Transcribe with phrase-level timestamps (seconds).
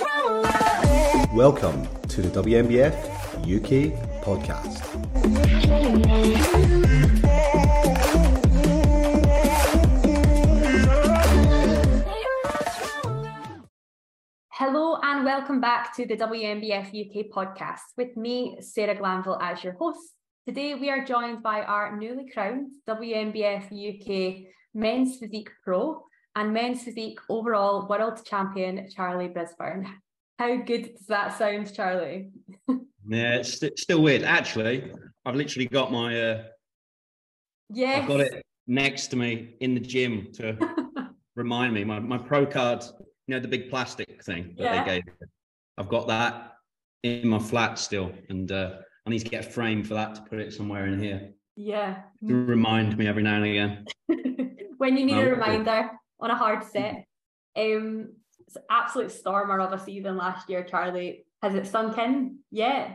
[0.00, 2.94] Welcome to the WNBF
[3.44, 3.92] UK
[4.24, 4.80] podcast.
[14.48, 19.74] Hello and welcome back to the WNBF UK podcast with me, Sarah Glanville, as your
[19.74, 20.14] host.
[20.46, 26.04] Today we are joined by our newly crowned WNBF UK Men's Physique Pro
[26.36, 29.86] and Men's Physique overall world champion, Charlie Brisbourne.
[30.38, 32.30] How good does that sound, Charlie?
[32.68, 34.22] yeah, it's st- still weird.
[34.22, 34.92] Actually,
[35.24, 36.18] I've literally got my.
[36.18, 36.44] Uh,
[37.68, 38.00] yeah.
[38.02, 40.56] I've got it next to me in the gym to
[41.36, 41.84] remind me.
[41.84, 42.84] My, my pro card,
[43.26, 44.84] you know, the big plastic thing that Yeah.
[44.84, 45.06] they gave.
[45.06, 45.12] me.
[45.76, 46.54] I've got that
[47.02, 50.22] in my flat still, and uh, I need to get a frame for that to
[50.22, 52.02] put it somewhere in here yeah.
[52.26, 53.84] to remind me every now and again.
[54.78, 57.04] when you need a reminder on a hard set.
[57.56, 58.12] Um,
[58.46, 61.24] it's an absolute stormer of a season last year, Charlie.
[61.42, 62.38] Has it sunk in?
[62.50, 62.92] Yeah.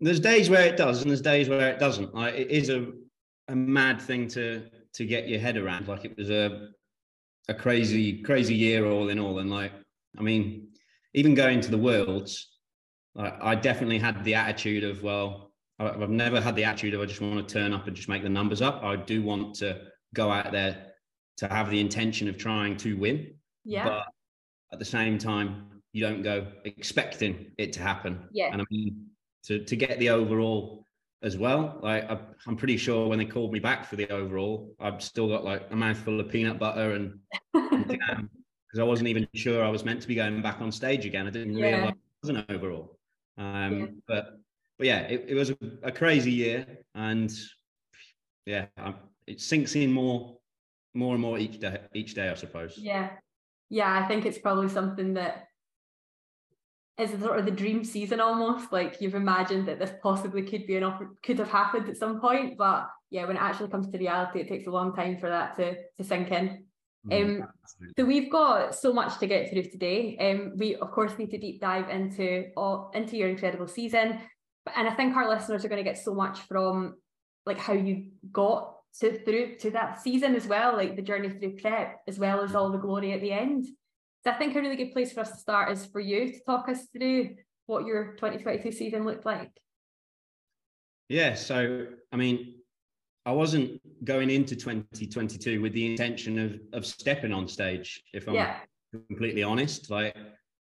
[0.00, 2.14] There's days where it does, and there's days where it doesn't.
[2.14, 2.92] Like it is a
[3.48, 5.88] a mad thing to to get your head around.
[5.88, 6.68] Like it was a
[7.48, 9.72] a crazy crazy year all in all, and like
[10.16, 10.68] I mean,
[11.14, 12.48] even going to the worlds,
[13.14, 17.06] like I definitely had the attitude of well, I've never had the attitude of I
[17.06, 18.82] just want to turn up and just make the numbers up.
[18.84, 19.80] I do want to
[20.14, 20.87] go out there
[21.38, 23.84] to have the intention of trying to win, Yeah.
[23.84, 24.06] but
[24.72, 28.28] at the same time, you don't go expecting it to happen.
[28.32, 28.50] Yeah.
[28.52, 29.06] And I mean,
[29.44, 30.84] to, to get the overall
[31.22, 34.74] as well, like I, I'm pretty sure when they called me back for the overall,
[34.78, 37.18] I've still got like a mouthful of peanut butter and
[37.88, 38.30] jam
[38.66, 41.26] because I wasn't even sure I was meant to be going back on stage again.
[41.26, 41.66] I didn't Yeah.
[41.66, 42.98] realize it was an overall.
[43.38, 43.86] Um, Yeah.
[44.06, 44.40] But
[44.76, 47.32] but yeah, it, it was a, a crazy year, and
[48.46, 48.94] yeah, i
[49.26, 50.37] it sinks in more
[50.98, 52.76] more and more each day each day, I suppose.
[52.76, 53.10] Yeah.
[53.70, 55.44] Yeah, I think it's probably something that
[56.98, 58.72] is sort of the dream season almost.
[58.72, 62.20] Like you've imagined that this possibly could be an oppor- could have happened at some
[62.20, 62.58] point.
[62.58, 65.56] But yeah, when it actually comes to reality, it takes a long time for that
[65.56, 66.64] to to sink in.
[67.06, 67.48] Mm, Um.
[67.96, 70.16] So we've got so much to get through today.
[70.18, 74.18] Um, we of course need to deep dive into all into your incredible season,
[74.64, 76.96] But- and I think our listeners are going to get so much from
[77.46, 81.56] like how you got to through to that season as well, like the journey through
[81.56, 83.66] prep, as well as all the glory at the end.
[84.24, 86.40] So I think a really good place for us to start is for you to
[86.44, 87.36] talk us through
[87.66, 89.50] what your 2022 season looked like.
[91.08, 92.56] Yeah, so I mean,
[93.24, 98.34] I wasn't going into 2022 with the intention of of stepping on stage, if I'm
[98.34, 98.56] Yeah,
[99.08, 99.90] completely honest.
[99.90, 100.16] Like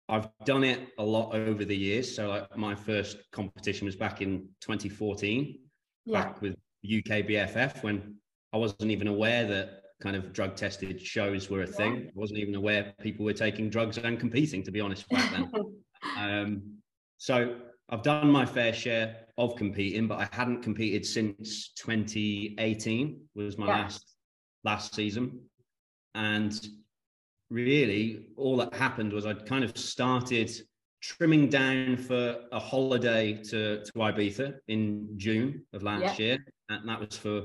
[0.09, 2.13] I've done it a lot over the years.
[2.13, 5.59] So like my first competition was back in 2014,
[6.05, 8.15] yeah, back with UK BFF when
[8.53, 12.05] I wasn't even aware that kind of drug tested shows were a thing.
[12.07, 15.51] I wasn't even aware people were taking drugs and competing, to be honest, back then.
[16.17, 16.77] Um,
[17.17, 17.57] so
[17.89, 23.67] I've done my fair share of competing, but I hadn't competed since 2018 was my
[23.67, 23.81] Yeah.
[23.81, 24.15] last
[24.63, 25.41] last season.
[26.15, 26.57] And
[27.49, 30.49] really all that happened was I'd kind of started
[31.01, 36.37] trimming down for a holiday to, to Ibiza in June of last year.
[36.69, 37.37] And that was for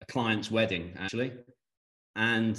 [0.00, 1.32] a client's wedding, actually.
[2.14, 2.58] And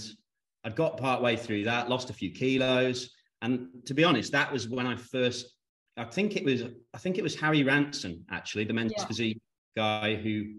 [0.63, 3.09] I'd got part way through that, lost a few kilos.
[3.41, 5.53] And to be honest, that was when I first,
[5.97, 6.63] I think it was,
[6.93, 9.05] I think it was Harry Ranson, actually, the men's Yeah.
[9.05, 9.41] physique
[9.75, 10.55] guy who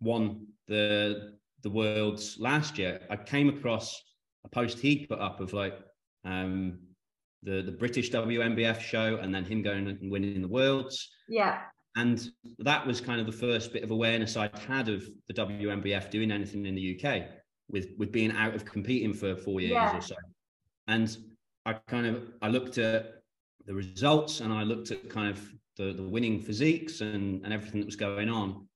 [0.00, 3.00] won the the worlds last year.
[3.10, 4.00] I came across
[4.44, 5.78] a post he put up of like
[6.24, 6.78] um
[7.42, 11.10] the the British WNBF show and then him going and winning the worlds.
[11.28, 11.62] yeah,
[11.96, 16.10] And that was kind of the first bit of awareness I'd had of the WNBF
[16.10, 17.24] doing anything in the UK
[17.70, 19.96] with with being out of competing for four years Yeah.
[19.96, 20.14] or so.
[20.88, 21.16] And
[21.64, 23.22] I kind of I looked at
[23.64, 25.40] the results and I looked at kind of
[25.76, 28.68] the, the winning physiques and, and everything that was going on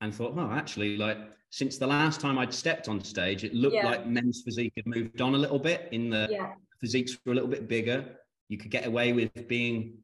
[0.00, 1.18] and thought, well, actually, like
[1.50, 3.86] since the last time I'd stepped on stage, it looked Yeah.
[3.86, 7.34] like men's physique had moved on a little bit in the yeah, physiques were a
[7.34, 8.16] little bit bigger.
[8.48, 9.98] You could get away with being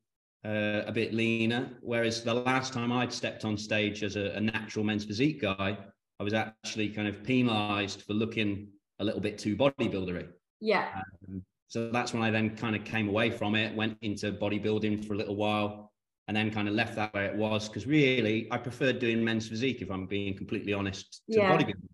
[0.45, 1.79] uh, a bit leaner.
[1.81, 5.79] Whereas the last time I'd stepped on stage as a, a natural men's physique guy,
[6.19, 10.29] I was actually kind of penalised for looking a little bit too bodybuildery.
[10.61, 14.33] yeah, Um, so that's when I then kind of came away from it, went into
[14.33, 15.93] bodybuilding for a little while,
[16.29, 19.49] and then kind of left that where it was because really I preferred doing men's
[19.49, 21.53] physique if I'm being completely honest to Yeah.
[21.53, 21.89] bodybuilding.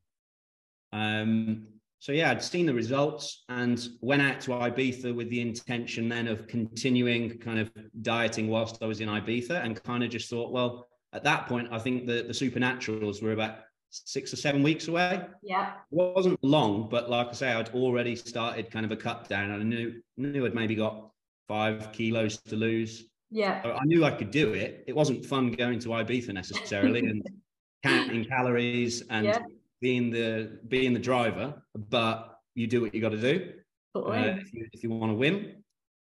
[0.92, 1.66] Um,
[1.98, 6.28] so yeah, I'd seen the results and went out to Ibiza with the intention then
[6.28, 7.70] of continuing kind of
[8.02, 11.68] dieting whilst I was in Ibiza, and kind of just thought, well, at that point,
[11.70, 13.58] I think the the supernaturals were about
[13.90, 18.16] six or seven weeks away yeah, it wasn't long, but like I say, I'd already
[18.16, 19.50] started kind of a cut down.
[19.50, 21.10] and I knew knew I'd maybe got
[21.48, 23.04] five kilos to lose.
[23.30, 23.60] Yeah.
[23.64, 24.84] I knew I could do it.
[24.86, 27.26] It wasn't fun going to Ibiza necessarily and
[27.82, 29.38] counting calories and yeah.
[29.80, 33.52] Being the being the driver, but you do what you got to do
[33.94, 35.62] uh, if, you, if you want to win.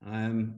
[0.06, 0.56] Um,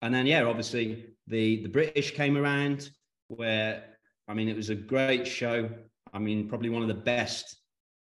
[0.00, 2.90] and then yeah, obviously the the British came around
[3.28, 3.84] where
[4.26, 5.68] I mean it was a great show.
[6.12, 7.56] I mean probably one of the best.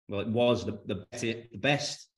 [0.08, 1.06] Well, it was the the,
[1.52, 2.08] the best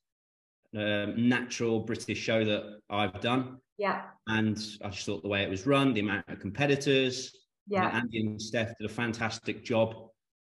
[0.76, 3.58] um, natural British show that I've done.
[3.78, 4.02] Yeah.
[4.28, 7.32] And I just thought the way it was run, the amount of competitors,
[7.68, 7.88] yeah.
[7.88, 9.94] Andy and Steff did a fantastic job.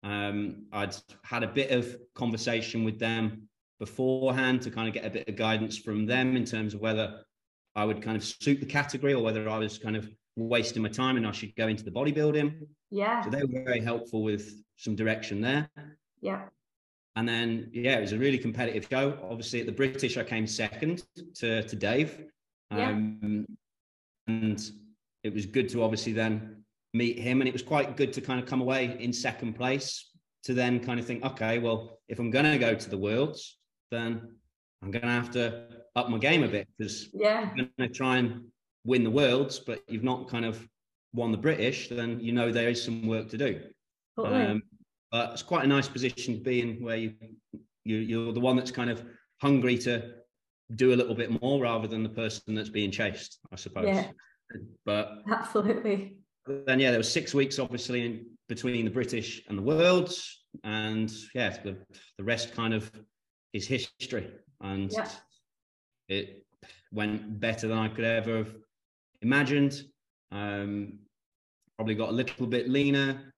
[0.03, 3.49] Um, I'd had a bit of conversation with them
[3.79, 7.23] beforehand to kind of get a bit of guidance from them in terms of whether
[7.75, 10.89] I would kind of suit the category or whether I was kind of wasting my
[10.89, 12.67] time and I should go into the bodybuilding.
[12.89, 13.21] Yeah.
[13.23, 15.69] So they were very helpful with some direction there.
[16.21, 16.43] Yeah.
[17.15, 19.17] And then, yeah, it was a really competitive show.
[19.29, 21.03] Obviously, at the British, I came second
[21.35, 22.23] to, to Dave.
[22.71, 22.89] Yeah.
[22.89, 23.45] Um,
[24.27, 24.61] and
[25.23, 26.58] it was good to obviously then
[26.93, 27.41] meet him.
[27.41, 30.11] And it was quite good to kind of come away in second place
[30.43, 33.57] to then kind of think, okay, well, if I'm going to go to the Worlds,
[33.91, 34.35] then
[34.81, 35.65] I'm going to have to
[35.95, 37.49] up my game a bit because yeah.
[37.51, 38.45] I'm going to try and
[38.85, 40.67] win the Worlds, but you've not kind of
[41.13, 43.61] won the British, then you know there is some work to do.
[44.15, 44.45] Totally.
[44.45, 44.63] Um,
[45.11, 47.13] but it's quite a nice position to be in where you,
[47.83, 49.03] you you're the one that's kind of
[49.41, 50.13] hungry to
[50.75, 53.87] do a little bit more rather than the person that's being chased, I suppose.
[53.87, 54.05] Yeah.
[54.85, 56.17] But absolutely.
[56.49, 61.11] Then yeah, there was six weeks obviously in between the British and the Worlds, and
[61.35, 61.77] yeah, the,
[62.17, 62.91] the rest kind of
[63.53, 64.31] is history,
[64.61, 65.09] and yeah.
[66.07, 66.45] it
[66.91, 68.55] went better than I could ever have
[69.21, 69.83] imagined.
[70.31, 70.99] Um,
[71.75, 73.33] probably got a little bit leaner,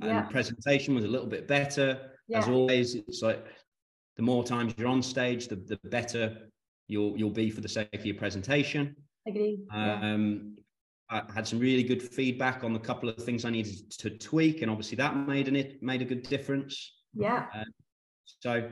[0.00, 0.22] and yeah.
[0.22, 2.10] presentation was a little bit better.
[2.28, 2.38] Yeah.
[2.38, 3.44] As always, it's like
[4.16, 6.50] the more times you're on stage, the, the better
[6.88, 8.94] you'll you'll be for the sake of your presentation.
[9.26, 9.60] Agree.
[9.72, 10.56] Um,
[11.10, 14.62] I had some really good feedback on a couple of things I needed to tweak,
[14.62, 16.92] and obviously that made an it made a good difference.
[17.14, 17.46] Yeah.
[17.54, 17.64] Uh,
[18.24, 18.70] so,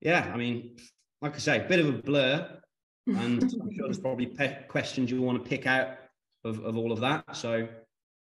[0.00, 0.76] yeah, I mean,
[1.20, 2.60] like I say, a bit of a blur,
[3.06, 5.96] and I'm sure there's probably pe- questions you want to pick out
[6.44, 7.34] of, of all of that.
[7.34, 7.66] So,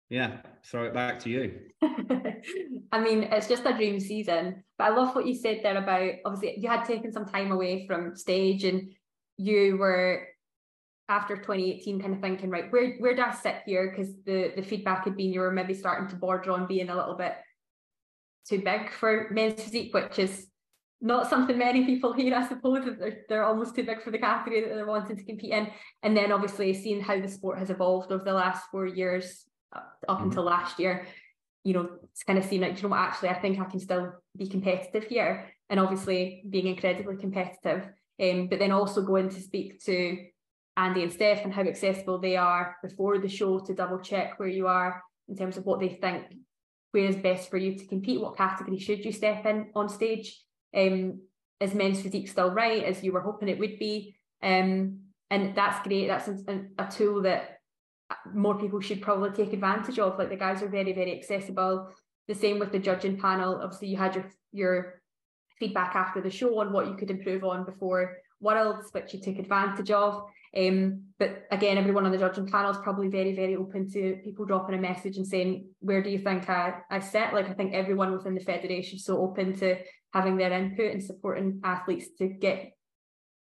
[0.09, 1.59] yeah, throw it back to you.
[2.91, 4.63] I mean, it's just a dream season.
[4.77, 7.85] But I love what you said there about obviously you had taken some time away
[7.85, 8.91] from stage and
[9.37, 10.28] you were
[11.09, 13.89] after 2018 kind of thinking, right, where where do I sit here?
[13.89, 16.95] Because the the feedback had been you were maybe starting to border on being a
[16.95, 17.35] little bit
[18.47, 20.47] too big for men's physique, which is
[21.01, 22.85] not something many people hear, I suppose.
[22.99, 25.69] They're, they're almost too big for the category that they're wanting to compete in.
[26.03, 29.99] And then obviously seeing how the sport has evolved over the last four years, up
[30.07, 30.25] mm-hmm.
[30.25, 31.05] until last year,
[31.63, 33.79] you know, it's kind of seemed like, you know what, actually, I think I can
[33.79, 35.49] still be competitive here.
[35.69, 37.87] And obviously being incredibly competitive.
[38.21, 40.17] Um, but then also going to speak to
[40.79, 44.47] Andy and Steff and how accessible they are before the show to double check where
[44.47, 46.23] you are in terms of what they think,
[46.91, 50.41] where is best for you to compete, what category should you step in on stage.
[50.75, 51.21] Um,
[51.59, 54.15] is men's physique still right as you were hoping it would be?
[54.41, 54.99] Um,
[55.29, 56.07] and that's great.
[56.07, 57.59] That's a, a tool that
[58.33, 60.17] more people should probably take advantage of.
[60.17, 61.89] Like the guys are very, very accessible.
[62.29, 63.59] The same with the judging panel.
[63.61, 65.01] Obviously, you had your your
[65.59, 69.37] feedback after the show on what you could improve on before Worlds, which you took
[69.37, 70.23] advantage of.
[70.55, 74.45] Um, but again, everyone on the judging panel is probably very, very open to people
[74.45, 77.73] dropping a message and saying, "Where do you think I I set?" Like I think
[77.73, 79.77] everyone within the federation is so open to
[80.13, 82.73] having their input and supporting athletes to get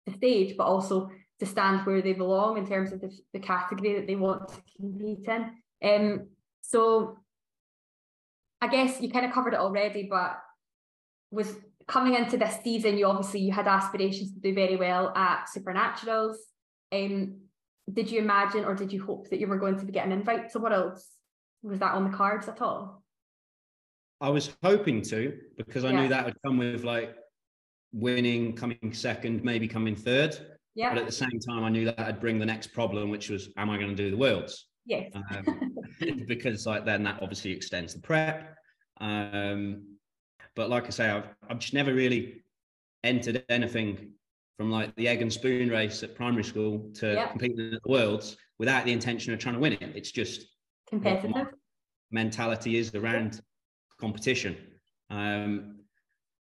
[0.07, 3.95] the stage, but also to stand where they belong in terms of the, the category
[3.95, 5.51] that they want to compete in.
[5.83, 6.29] Um,
[6.63, 7.19] so
[8.61, 10.39] I guess you kind of covered it already, but
[11.31, 15.47] with coming into this season, you obviously you had aspirations to do very well at
[15.57, 16.37] Supernaturals.
[16.93, 17.41] Um,
[17.93, 20.19] did you imagine or did you hope that you were going to be getting an
[20.19, 21.07] invite to Worlds?
[21.63, 23.03] Was that on the cards at all?
[24.21, 26.01] I was hoping to because I yeah.
[26.01, 27.15] knew that would come with like
[27.93, 30.37] winning, coming second, maybe coming third.
[30.75, 30.91] Yeah.
[30.91, 33.49] But at the same time, I knew that I'd bring the next problem, which was,
[33.57, 34.67] am I going to do the worlds?
[34.87, 35.13] Yes.
[35.15, 35.73] Um,
[36.27, 38.57] because like then that obviously extends the prep.
[39.01, 39.97] Um,
[40.55, 42.43] but like I say, I've I've just never really
[43.05, 44.13] entered anything
[44.59, 47.29] from like the egg and spoon race at primary school to yeah.
[47.29, 49.83] competing at the worlds without the intention of trying to win it.
[49.95, 50.47] It's just
[50.89, 51.33] competitive
[52.11, 53.41] mentality is around
[54.01, 54.57] competition.
[55.11, 55.77] Um,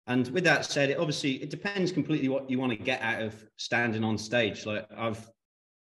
[0.06, 3.21] and with that said, it obviously it depends completely what you want to get out
[3.21, 4.64] of standing on stage.
[4.64, 5.28] Like I've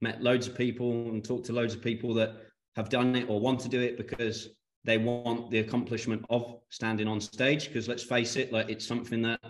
[0.02, 2.34] met loads of people and talked to loads of people that
[2.76, 4.48] have done it or want to do it because
[4.84, 7.68] they want the accomplishment of standing on stage.
[7.68, 9.40] Because let's face it, like it's something that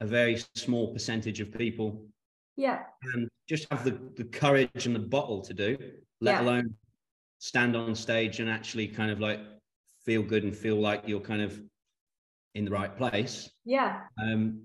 [0.00, 2.06] a very small percentage of people
[2.56, 2.80] Yeah.
[3.14, 5.76] And just have the, the courage and the bottle to do,
[6.20, 6.42] let Yeah.
[6.42, 6.74] alone
[7.38, 9.40] stand on stage and actually kind of like
[10.04, 11.60] feel good and feel like you're kind of
[12.54, 13.50] in the right place.
[13.64, 14.00] Yeah.
[14.22, 14.62] Um,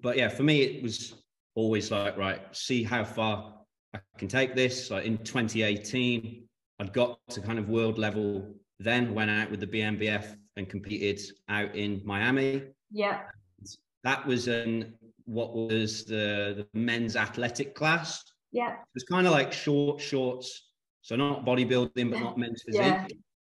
[0.00, 1.14] but yeah, for me, it was
[1.54, 3.54] always like, right, see how far
[3.94, 4.90] I can take this.
[4.90, 6.44] Like in 2018,
[6.80, 11.20] I'd got to kind of world level then, went out with the BMBF and competed
[11.48, 12.62] out in Miami.
[12.90, 13.22] Yeah.
[14.04, 14.94] That was in
[15.28, 18.24] what was the, the men's athletic class.
[18.50, 18.72] Yeah.
[18.72, 20.70] It was kind of like short shorts,
[21.02, 22.82] so not bodybuilding, but not men's physique.
[22.82, 23.06] Yeah.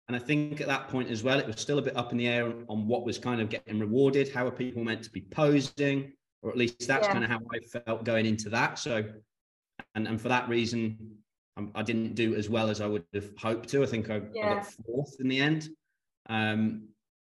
[0.08, 2.18] And I think at that point as well, it was still a bit up in
[2.20, 4.32] the air on, what was kind of getting rewarded.
[4.32, 6.14] How are people meant to be posing?
[6.44, 7.14] Or at least that's Yeah.
[7.14, 8.78] kind of how I felt going into that.
[8.78, 9.04] So,
[9.96, 11.18] and, and for that reason,
[11.58, 13.82] um, I didn't do as well as I would have hoped to.
[13.82, 15.70] I think I, I got fourth in the end.
[16.30, 16.90] Um,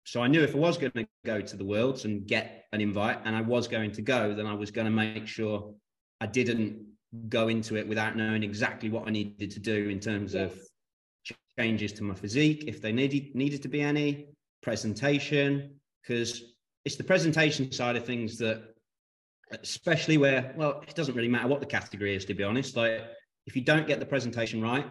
[0.05, 2.81] so I knew if I was going to go to the Worlds and get an
[2.81, 5.75] invite, and I was going to go, then I was going to make sure
[6.21, 6.85] I didn't
[7.29, 10.69] go into it without knowing exactly what I needed to do in terms of Yes.
[11.25, 14.27] ch- changes to my physique, if they needed needed to be any
[14.63, 16.43] presentation, because
[16.85, 18.75] it's the presentation side of things that,
[19.63, 22.77] especially where, well, it doesn't really matter what the category is, to be honest.
[22.77, 23.03] Like,
[23.47, 24.87] if you don't get the presentation right,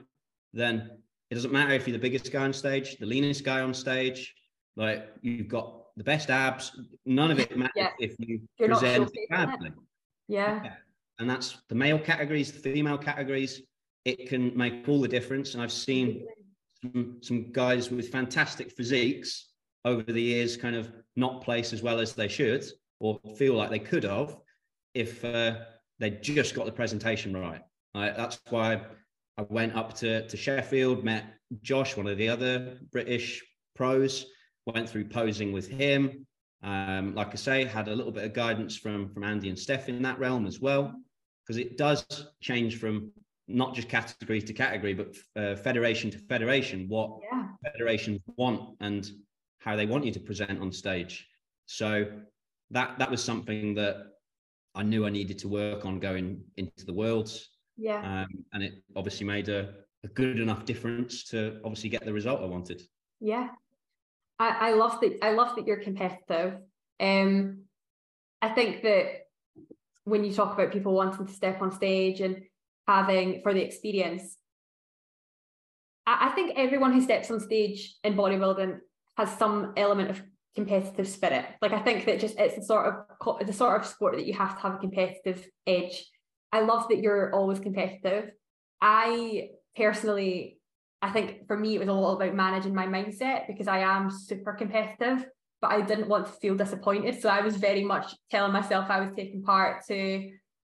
[0.53, 0.89] then
[1.29, 4.33] it doesn't matter if you're the biggest guy on stage, the leanest guy on stage,
[4.75, 6.79] like you've got the best abs.
[7.05, 7.89] None of it matters Yeah.
[7.99, 9.71] if you You're present badly
[10.27, 10.75] Yeah.
[11.19, 13.61] and that's the male categories, the female categories.
[14.05, 15.53] It can make all the difference.
[15.53, 16.25] And I've seen
[16.81, 19.49] some, some guys with fantastic physiques
[19.85, 22.65] over the years kind of not place as well as they should
[22.99, 24.37] or feel like they could have
[24.93, 25.57] if uh,
[25.99, 27.61] they just got the presentation right.
[27.93, 28.81] Like, that's why
[29.37, 31.25] I went up to, to Sheffield, met
[31.61, 33.41] Josh, one of the other British
[33.75, 34.25] pros,
[34.65, 36.25] went through posing with him.
[36.63, 39.89] Um, like I say, had a little bit of guidance from from Andy and Steff
[39.89, 40.93] in that realm as well,
[41.45, 42.05] because it does
[42.41, 43.11] change from
[43.47, 46.87] not just category to category, but uh, federation to federation.
[46.87, 47.49] What Yeah.
[47.65, 49.09] federations want and
[49.59, 51.27] how they want you to present on stage.
[51.65, 52.05] So
[52.71, 53.97] that that was something that
[54.73, 58.23] I knew I needed to work on going into the worlds, Yeah.
[58.23, 62.41] um, and it obviously made a, a good enough difference to obviously get the result
[62.41, 62.81] I wanted.
[63.19, 63.49] Yeah.
[64.49, 66.55] I, love that I love that you're competitive.
[66.99, 67.63] Um
[68.41, 69.05] I think that
[70.05, 72.41] when you talk about people wanting to step on stage and
[72.87, 74.37] having for the experience,
[76.05, 78.79] I, I think everyone who steps on stage in bodybuilding
[79.17, 80.21] has some element of
[80.55, 81.45] competitive spirit.
[81.61, 84.33] Like I think that just it's the sort of the sort of sport that you
[84.33, 86.05] have to have a competitive edge.
[86.51, 88.31] I love that you're always competitive.
[88.81, 90.59] I personally
[91.03, 94.09] I think for me, it was a lot about managing my mindset because I am
[94.09, 95.25] super competitive,
[95.61, 97.21] but I didn't want to feel disappointed.
[97.21, 100.31] So I was very much telling myself I was taking part to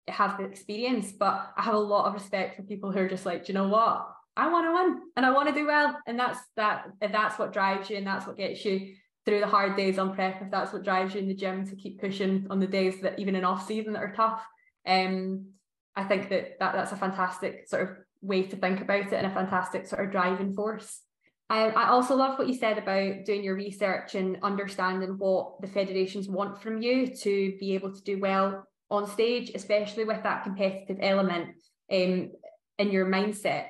[0.09, 1.13] have the experience.
[1.13, 3.69] But I have a lot of respect for people who are just like, you know
[3.69, 4.05] what?
[4.35, 5.97] I want to win and I want to do well.
[6.05, 9.77] And that's that, that's what drives you and that's what gets you through the hard
[9.77, 12.59] days on prep, if that's what drives you in the gym to keep pushing on
[12.59, 14.45] the days that even in off season that are tough.
[14.85, 15.51] Um,
[15.95, 19.25] I think that, that that's a fantastic sort of way to think about it and
[19.25, 21.01] a fantastic sort of driving force.
[21.49, 25.67] Um, I also love what you said about doing your research and understanding what the
[25.67, 30.43] federations want from you to be able to do well on stage, especially with that
[30.43, 31.55] competitive element
[31.91, 32.31] um,
[32.77, 33.67] in your mindset.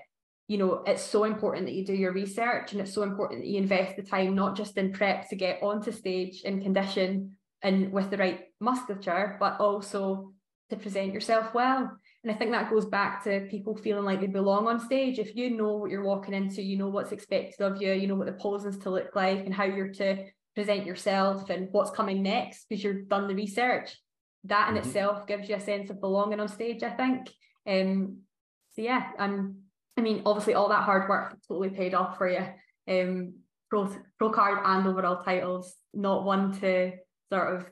[0.48, 3.48] You know, it's so important that you do your research and it's so important that
[3.48, 7.92] you invest the time, not just in prep to get onto stage in condition and
[7.92, 10.32] with the right musculature, but also
[10.70, 11.92] to present yourself well.
[12.28, 15.18] And I think that goes back to people feeling like they belong on stage.
[15.18, 18.16] If you know what you're walking into, you know what's expected of you, you know
[18.16, 22.22] what the poses to look like and how you're to present yourself and what's coming
[22.22, 23.98] next because you've done the research.
[24.44, 24.80] That in Mhm.
[24.80, 27.30] itself gives you a sense of belonging on stage, I think.
[27.66, 28.24] Um,
[28.72, 29.62] so yeah, um,
[29.96, 32.46] I mean, obviously all that hard work totally paid off for you.
[32.90, 33.36] Um,
[33.70, 36.92] pro pro card and overall titles, not one to
[37.32, 37.72] sort of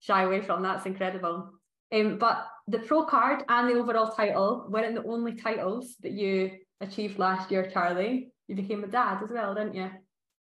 [0.00, 0.62] shy away from.
[0.64, 1.52] That's incredible.
[1.92, 6.52] Um, but the pro card and the overall title weren't the only titles that you
[6.80, 8.28] achieved last year, Charlie.
[8.48, 9.90] You became a dad as well, didn't you?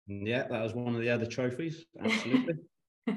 [0.07, 1.85] Yeah, that was one of the other trophies.
[2.03, 2.55] Absolutely.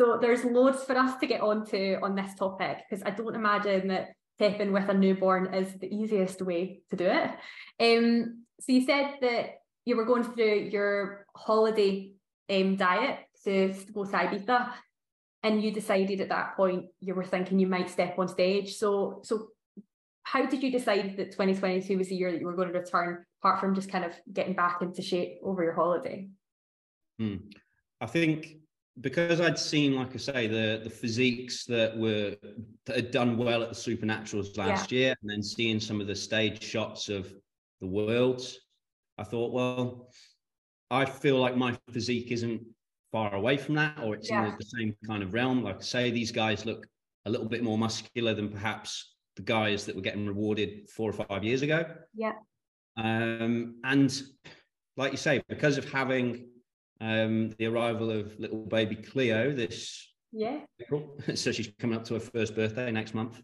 [0.00, 3.88] so there's loads for us to get onto on this topic because I don't imagine
[3.88, 7.30] that prepping with a newborn is the easiest way to do it.
[7.78, 12.12] Um, so you said that you were going through your holiday
[12.48, 14.72] um, diet to go to Ibiza,
[15.42, 18.76] and you decided at that point you were thinking you might step on stage.
[18.76, 19.48] So so
[20.22, 23.24] how did you decide that 2022 was the year that you were going to return,
[23.42, 26.28] apart from just kind of getting back into shape over your holiday?
[27.18, 27.36] Hmm.
[28.00, 28.56] I think
[29.00, 32.36] because I'd seen, like I say, the the physiques that were
[32.86, 34.98] that had done well at the supernaturals last yeah.
[34.98, 37.32] year, and then seeing some of the stage shots of
[37.80, 38.58] the worlds,
[39.18, 40.10] I thought, well,
[40.90, 42.62] I feel like my physique isn't
[43.12, 44.46] far away from that, or it's yeah.
[44.46, 45.62] in the same kind of realm.
[45.62, 46.86] Like I say, these guys look
[47.26, 51.12] a little bit more muscular than perhaps the guys that were getting rewarded four or
[51.12, 51.84] five years ago.
[52.14, 52.32] Yeah.
[52.96, 54.22] Um, and
[54.96, 56.48] like you say, because of having
[57.00, 62.14] um, the arrival of little baby Cleo this yeah April, so she's coming up to
[62.14, 63.42] her first birthday next month.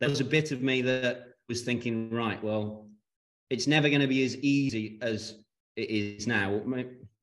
[0.00, 2.88] There was a bit of me that was thinking, right, well,
[3.50, 5.38] it's never going to be as easy as
[5.76, 6.60] it is now.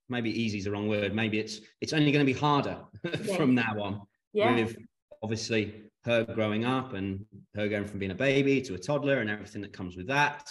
[0.10, 1.14] Maybe easy is the wrong word.
[1.14, 3.36] Maybe it's it's only going to be harder yeah.
[3.36, 4.02] from now on.
[4.34, 4.56] Yeah.
[4.56, 4.76] With
[5.24, 9.30] obviously her growing up and her going from being a baby to a toddler and
[9.30, 10.50] everything that comes with that.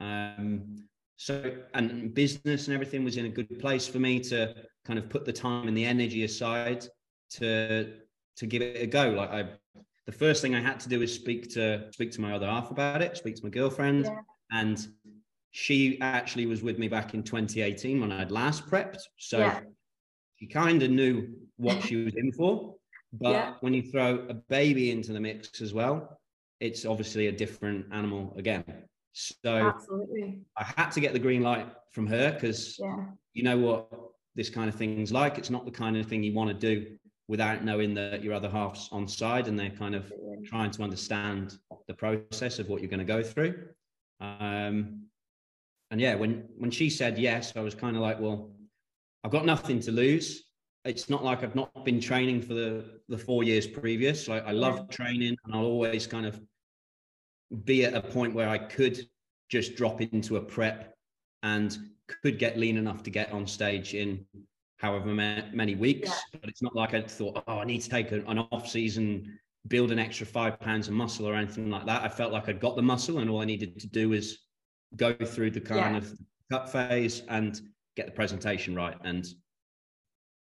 [0.00, 0.84] Um,
[1.20, 4.54] so and business and everything was in a good place for me to
[4.86, 6.86] kind of put the time and the energy aside
[7.28, 7.92] to
[8.36, 9.44] to give it a go like i
[10.06, 12.70] the first thing i had to do is speak to speak to my other half
[12.70, 14.16] about it speak to my girlfriend yeah.
[14.52, 14.88] and
[15.52, 19.60] she actually was with me back in 2018 when i'd last prepped so yeah.
[20.36, 22.74] she kind of knew what she was in for
[23.12, 23.54] but yeah.
[23.60, 26.20] when you throw a baby into the mix as well
[26.60, 28.64] it's obviously a different animal again
[29.12, 33.06] so absolutely, I had to get the green light from her because yeah.
[33.34, 33.88] you know what
[34.34, 35.38] this kind of thing's like.
[35.38, 36.96] It's not the kind of thing you want to do
[37.28, 40.12] without knowing that your other half's on side and they're kind of
[40.44, 43.54] trying to understand the process of what you're going to go through.
[44.20, 45.04] Um,
[45.90, 48.50] and yeah, when when she said yes, I was kind of like, well,
[49.24, 50.44] I've got nothing to lose.
[50.84, 54.28] It's not like I've not been training for the the four years previous.
[54.28, 56.40] Like I love training, and I'll always kind of
[57.64, 58.98] be at a point where I could
[59.48, 60.94] just drop into a prep
[61.42, 61.76] and
[62.22, 64.24] could get lean enough to get on stage in
[64.78, 66.08] however many weeks.
[66.08, 66.38] Yeah.
[66.40, 69.90] But it's not like I thought, oh, I need to take an off season, build
[69.90, 72.02] an extra five pounds of muscle or anything like that.
[72.02, 74.38] I felt like I'd got the muscle and all I needed to do is
[74.96, 75.98] go through the kind yeah.
[75.98, 76.18] of
[76.50, 77.60] cut phase and
[77.96, 78.96] get the presentation right.
[79.04, 79.26] And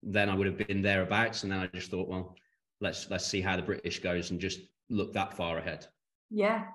[0.03, 1.43] then I would have been thereabouts.
[1.43, 2.35] And then I just thought, well,
[2.81, 4.59] let's let's see how the British goes and just
[4.89, 5.87] look that far ahead.
[6.29, 6.65] Yeah,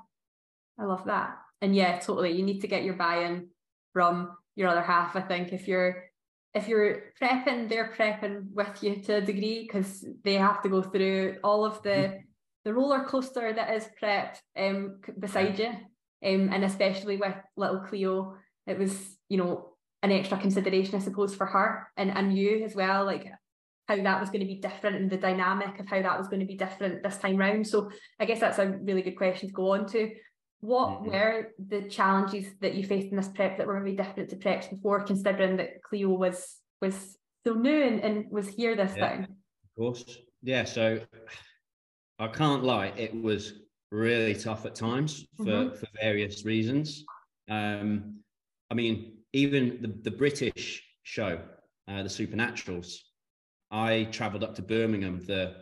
[0.78, 1.38] I love that.
[1.60, 2.32] And yeah, totally.
[2.32, 3.48] You need to get your buy-in
[3.92, 5.16] from your other half.
[5.16, 6.04] I think if you're
[6.54, 10.82] if you're prepping, they're prepping with you to a degree because they have to go
[10.82, 12.16] through all of the mm-hmm.
[12.64, 15.72] the roller coaster that is prep um, beside you.
[16.24, 18.96] Um, and especially with little Cleo, it was,
[19.28, 19.70] you know,
[20.02, 23.26] an extra consideration, I suppose, for her and, and you as well, like
[23.88, 26.40] how that was going to be different and the dynamic of how that was going
[26.40, 27.66] to be different this time round.
[27.66, 30.10] So I guess that's a really good question to go on to.
[30.60, 31.10] What mm-hmm.
[31.10, 34.70] were the challenges that you faced in this prep that were maybe different to preps
[34.70, 39.22] before, considering that Cleo was was so new and, and was here this yeah, time?
[39.24, 40.18] Of course.
[40.42, 40.64] Yeah.
[40.64, 41.00] So
[42.18, 43.63] I can't lie, it was
[43.94, 45.76] really tough at times for, mm-hmm.
[45.76, 47.04] for various reasons.
[47.48, 48.16] Um,
[48.70, 51.40] I mean, even the, the British show,
[51.88, 52.96] uh, the Supernaturals,
[53.70, 55.54] I travelled up to Birmingham the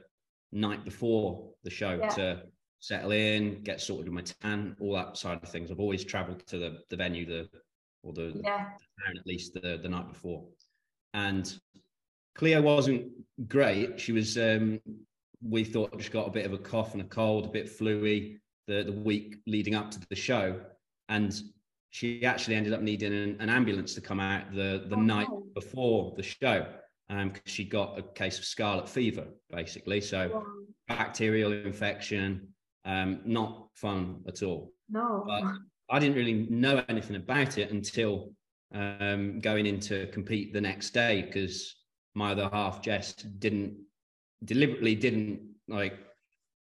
[0.51, 2.09] night before the show yeah.
[2.09, 2.42] to
[2.81, 5.71] settle in, get sorted with my tan, all that side of things.
[5.71, 7.49] I've always travelled to the, the venue, the
[8.03, 8.66] or the, yeah.
[8.99, 10.45] the at least the, the night before.
[11.14, 11.55] And
[12.35, 13.12] Cleo wasn't
[13.47, 14.01] great.
[14.01, 14.81] She was um,
[15.46, 18.38] we thought just got a bit of a cough and a cold, a bit fluey
[18.66, 20.61] the, the week leading up to the show.
[21.09, 21.40] And
[21.90, 25.28] she actually ended up needing an, an ambulance to come out the, the oh, night
[25.55, 26.66] before the show
[27.09, 30.00] because um, she got a case of scarlet fever, basically.
[30.00, 30.44] So
[30.88, 32.48] bacterial infection,
[32.85, 34.72] um, not fun at all.
[34.88, 35.24] No.
[35.26, 35.42] But
[35.90, 38.33] I didn't really know anything about it until
[38.74, 41.76] um, going in to compete the next day because
[42.14, 43.76] my other half, Jess, didn't
[44.44, 45.98] deliberately didn't like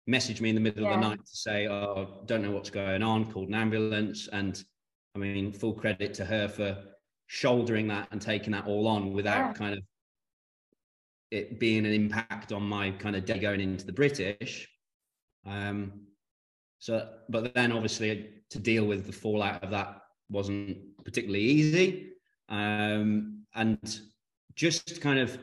[0.07, 0.93] message me in the middle yeah.
[0.93, 4.63] of the night to say, "Oh, don't know what's going on." Called an ambulance, and
[5.15, 6.77] I mean, full credit to her for
[7.27, 9.53] shouldering that and taking that all on without yeah.
[9.53, 9.83] kind of
[11.31, 14.67] it being an impact on my kind of day going into the British.
[15.45, 16.07] Um,
[16.79, 22.09] so, but then obviously to deal with the fallout of that wasn't particularly easy.
[22.49, 24.01] Um, and
[24.55, 25.37] just kind of,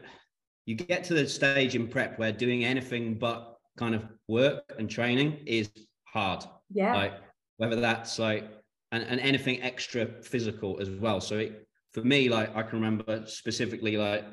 [0.69, 4.91] you get to the stage in prep where doing anything but kind of work and
[4.91, 5.71] training is
[6.05, 6.45] hard.
[6.71, 6.95] Yeah.
[6.95, 7.15] Like
[7.57, 8.45] whether that's like,
[8.93, 11.23] and, and anything extra physical as well.
[11.23, 14.27] So it, for me, like I can remember specifically like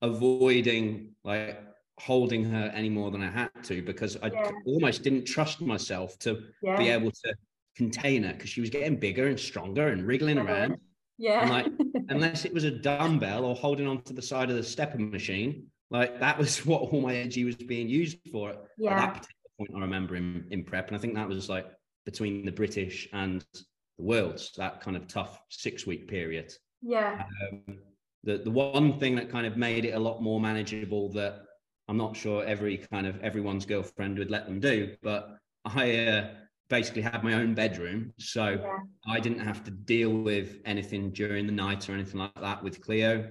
[0.00, 1.60] avoiding like
[2.00, 4.50] holding her any more than I had to because I yeah.
[4.64, 6.78] almost didn't trust myself to yeah.
[6.78, 7.34] be able to
[7.76, 10.44] contain her because she was getting bigger and stronger and wriggling yeah.
[10.44, 10.76] around.
[11.18, 11.42] Yeah.
[11.42, 11.66] And like
[12.08, 16.18] unless it was a dumbbell or holding onto the side of the stepper machine, Like
[16.20, 18.94] that was what all my energy was being used for yeah.
[18.94, 19.70] at that particular point.
[19.76, 21.66] I remember in, in prep, and I think that was like
[22.04, 26.52] between the British and the Worlds, that kind of tough six week period.
[26.80, 27.24] Yeah.
[27.52, 27.78] Um,
[28.24, 31.42] the the one thing that kind of made it a lot more manageable that
[31.88, 36.30] I'm not sure every kind of everyone's girlfriend would let them do, but I uh,
[36.68, 38.78] basically had my own bedroom, so Yeah.
[39.06, 42.80] I didn't have to deal with anything during the night or anything like that with
[42.80, 43.28] Cleo.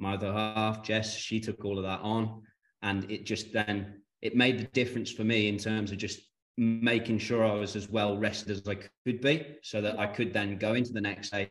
[0.00, 2.42] My other half, Jess, she took all of that on,
[2.82, 6.20] and it just then it made the difference for me in terms of just
[6.56, 10.32] making sure I was as well rested as I could be, so that I could
[10.32, 11.50] then go into the next day,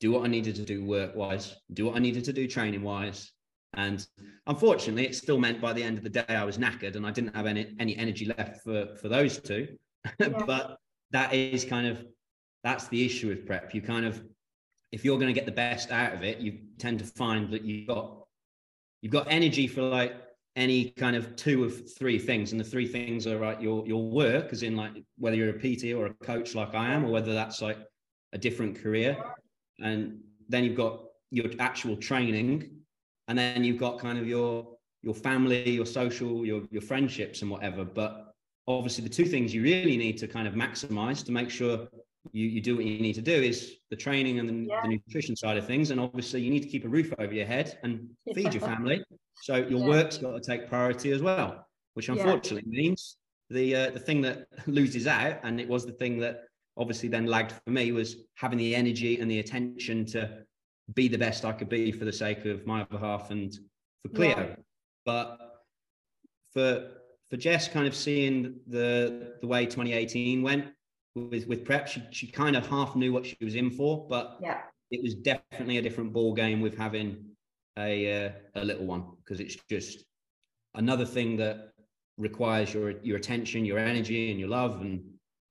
[0.00, 2.82] do what I needed to do work wise, do what I needed to do training
[2.82, 3.30] wise.
[3.74, 4.06] And
[4.46, 7.10] unfortunately, it still meant by the end of the day I was knackered and I
[7.10, 9.68] didn't have any any energy left for for those two.
[10.18, 10.30] Yeah.
[10.46, 10.78] but
[11.12, 12.04] that is kind of
[12.64, 13.74] that's the issue with prep.
[13.74, 14.22] You kind of
[14.92, 17.62] if you're going to get the best out of it, you tend to find that
[17.62, 18.26] you've got
[19.00, 20.14] you've got energy for like
[20.54, 24.04] any kind of two of three things, and the three things are right your your
[24.04, 27.10] work, as in like whether you're a PT or a coach like I am, or
[27.10, 27.78] whether that's like
[28.34, 29.16] a different career,
[29.80, 32.70] and then you've got your actual training,
[33.28, 37.50] and then you've got kind of your your family, your social, your your friendships, and
[37.50, 37.82] whatever.
[37.82, 38.34] But
[38.68, 41.88] obviously, the two things you really need to kind of maximize to make sure
[42.30, 44.82] you, you do what you need to do is the training and the, Yeah.
[44.82, 45.90] the nutrition side of things.
[45.90, 49.04] And obviously, you need to keep a roof over your head and feed your family.
[49.42, 49.88] So your Yeah.
[49.88, 52.14] work's got to take priority as well, which Yeah.
[52.14, 53.16] unfortunately means
[53.50, 56.44] the uh, the thing that loses out, and it was the thing that
[56.76, 60.44] obviously then lagged for me was having the energy and the attention to
[60.94, 63.52] be the best I could be for the sake of my other half and
[64.02, 64.28] for Cleo.
[64.38, 64.56] Yeah.
[65.04, 65.38] But
[66.52, 66.92] for
[67.30, 70.72] for Jess, kind of seeing the the way 2018 went
[71.14, 74.38] with with prep, she she kind of half knew what she was in for, but
[74.42, 74.62] Yeah.
[74.90, 77.24] it was definitely a different ball game with having
[77.78, 80.04] a uh, a little one because it's just
[80.74, 81.72] another thing that
[82.18, 84.80] requires your your attention, your energy, and your love.
[84.80, 85.02] And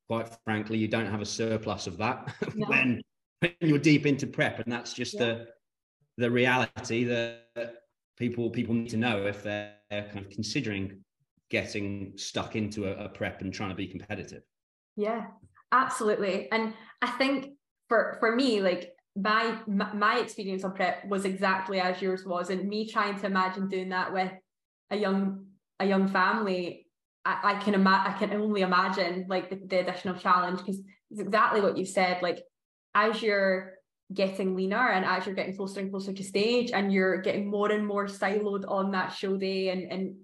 [0.08, 2.68] quite frankly, you don't have a surplus of that No.
[2.68, 3.02] when
[3.40, 5.48] when you're deep into prep, and that's just the
[6.18, 7.76] the reality that
[8.18, 11.04] people people need to know if they're kind of considering
[11.50, 14.44] getting stuck into a, a prep and trying to be competitive.
[14.96, 15.28] Yeah,
[15.72, 16.52] absolutely.
[16.52, 17.54] And I think
[17.90, 22.68] for for me, like my my, experience on prep was exactly as yours was, and
[22.68, 24.32] me trying to imagine doing that with
[24.90, 25.46] a young
[25.80, 26.88] a young family,
[27.26, 30.80] I, I can ima- I can only imagine like the, the additional challenge because
[31.10, 32.22] it's exactly what you said.
[32.22, 32.40] Like
[32.96, 33.74] as you're
[34.14, 37.72] getting leaner and as you're getting closer and closer to stage and you're getting more
[37.72, 40.16] and more siloed on that show day and, and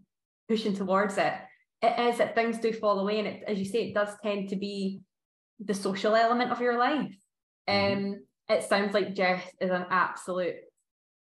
[0.49, 1.33] pushing towards it,
[1.81, 3.19] it is that things do fall away.
[3.19, 5.01] And it, as you say, it does tend to be
[5.59, 7.15] the social element of your life.
[7.67, 7.95] Mhm.
[7.95, 10.55] Um, it sounds like Jess is an absolute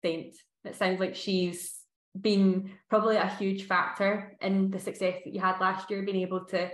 [0.03, 0.37] saint.
[0.64, 1.75] It sounds like she's
[2.18, 6.44] been probably a huge factor in the success that you had last year, being able
[6.46, 6.70] to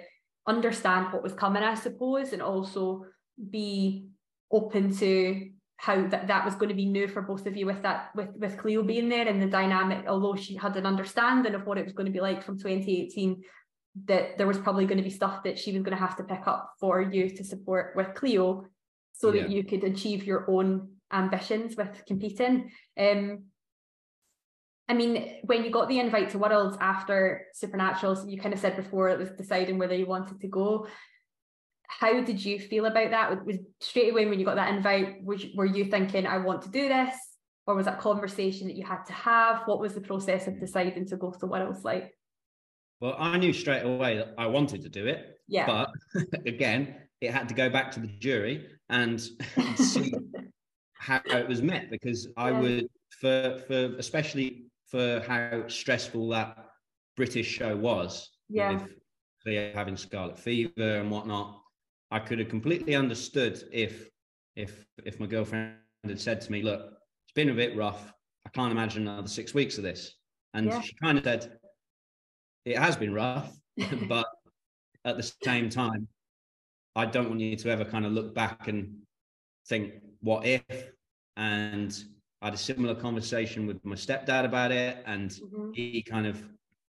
[0.47, 3.07] understand what was coming, I suppose, and also
[3.51, 4.09] be
[4.51, 7.83] open to how that, that was going to be new for both of you with
[7.83, 11.67] that with with Cleo being there and the dynamic although she had an understanding of
[11.67, 13.43] what it was going to be like from 2018
[14.07, 16.25] that there was probably going to be stuff that she was going to have to
[16.25, 18.67] pick up for you to support with Cleo
[19.13, 23.45] so that you could achieve your own ambitions with competing um
[24.89, 28.77] I mean, when you got the invite to Worlds after Supernaturals, you kind of said
[28.77, 30.87] before it was deciding whether you wanted to go.
[31.89, 33.31] How did you feel about that?
[33.31, 36.63] Was- Was straight away when you got that invite, was, were you thinking, I want
[36.63, 37.15] to do this?
[37.67, 39.63] Or was that conversation that you had to have?
[39.67, 42.13] What was the process of deciding to go to Worlds like?
[43.03, 45.67] Well, I knew straight away that I wanted to do it, Yeah.
[45.67, 45.91] but
[46.47, 49.21] again, it had to go back to the jury and
[49.77, 50.13] see
[50.93, 52.61] how it was met because I Yeah.
[52.61, 52.89] would
[53.21, 56.57] for for especially for how stressful that
[57.17, 58.71] British show was Yeah.
[58.73, 58.95] with
[59.43, 61.61] Cleo having scarlet fever and whatnot.
[62.13, 64.09] I could have completely understood if
[64.55, 66.83] if if my girlfriend had said to me, "Look,
[67.25, 68.13] it's been a bit rough.
[68.47, 70.15] I can't imagine another six weeks of this,"
[70.55, 70.81] and Yeah.
[70.83, 71.59] she kind of said,
[72.65, 73.53] "It has been rough,
[74.09, 74.27] but
[75.05, 76.09] at the same time,
[76.95, 78.99] I don't want you to ever kind of look back and
[79.67, 80.63] think, what if?
[81.37, 81.93] And
[82.43, 85.75] I had a similar conversation with my stepdad about it, and Mhm.
[85.75, 86.43] he kind of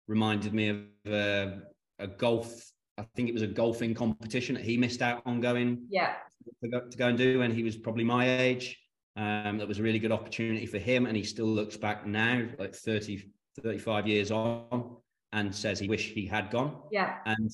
[0.07, 0.77] reminded me of
[1.11, 1.51] uh,
[1.99, 2.71] a golf.
[2.97, 6.15] I think it was a golfing competition that he missed out on going Yeah.
[6.63, 8.79] to go, to go and do when he was probably my age.
[9.17, 12.47] Um, that was a really good opportunity for him, and he still looks back now,
[12.59, 14.97] like 30, 35 years on,
[15.35, 16.77] and says he wished he had gone.
[16.91, 17.17] Yeah.
[17.25, 17.51] And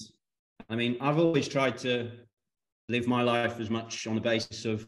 [0.70, 2.12] I mean, I've always tried to
[2.88, 4.88] live my life as much on the basis of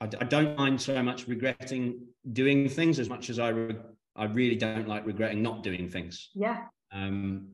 [0.00, 2.00] I, I don't mind so much regretting
[2.32, 3.76] doing things as much as I re-
[4.16, 6.30] I really don't like regretting not doing things.
[6.34, 6.64] Yeah.
[6.92, 7.50] Um,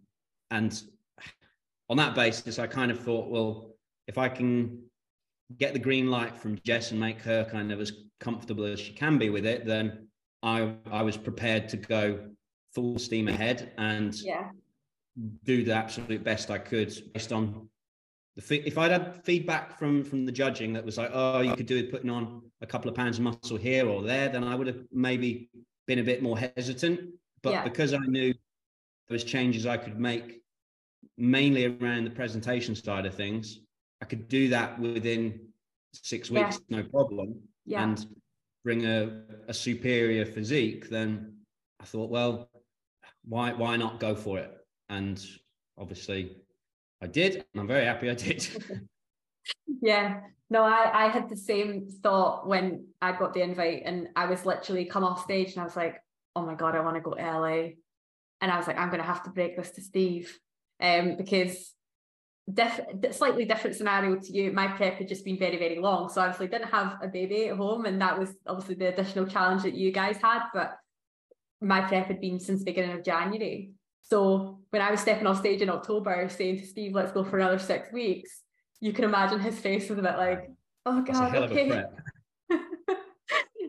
[0.50, 0.82] and
[1.90, 3.74] on that basis, I kind of thought, well,
[4.08, 4.84] if I can
[5.58, 8.94] get the green light from Jess and make her kind of as comfortable as she
[8.94, 10.08] can be with it, then
[10.42, 12.30] I I was prepared to go
[12.74, 14.50] full steam ahead and yeah.
[15.44, 17.68] do the absolute best I could based on
[18.36, 21.66] the if I'd had feedback from from the judging that was like, oh, you could
[21.66, 24.56] do it putting on a couple of pounds of muscle here or there, then I
[24.56, 25.50] would have maybe
[25.86, 27.00] been a bit more hesitant.
[27.42, 27.64] But yeah.
[27.64, 28.32] because I knew
[29.08, 30.42] there was changes I could make
[31.16, 33.60] mainly around the presentation side of things,
[34.02, 35.40] I could do that within
[35.92, 36.78] six weeks, yeah.
[36.78, 37.84] no problem, yeah.
[37.84, 38.06] and
[38.64, 41.36] bring a, a superior physique, then
[41.80, 42.48] I thought, well,
[43.26, 44.50] why why not go for it?
[44.88, 45.24] And
[45.78, 46.36] obviously
[47.02, 48.46] I did, and I'm very happy I did.
[49.82, 50.20] yeah.
[50.50, 54.46] No, I, I had the same thought when I got the invite and I was
[54.46, 56.00] literally come off stage and I was like,
[56.36, 57.70] oh my God, I want to go to LA.
[58.40, 60.38] And I was like, I'm gonna have to break this to Steve.
[60.80, 61.72] Um, because
[62.52, 62.80] diff-
[63.12, 64.52] slightly different scenario to you.
[64.52, 66.08] My prep had just been very, very long.
[66.08, 67.86] So obviously didn't have a baby at home.
[67.86, 70.44] And that was obviously the additional challenge that you guys had.
[70.52, 70.76] But
[71.60, 73.72] my prep had been since the beginning of January.
[74.02, 77.38] So when I was stepping off stage in October saying to Steve, let's go for
[77.38, 78.42] another six weeks,
[78.80, 80.50] you can imagine his face was a bit like,
[80.84, 81.84] oh God, okay.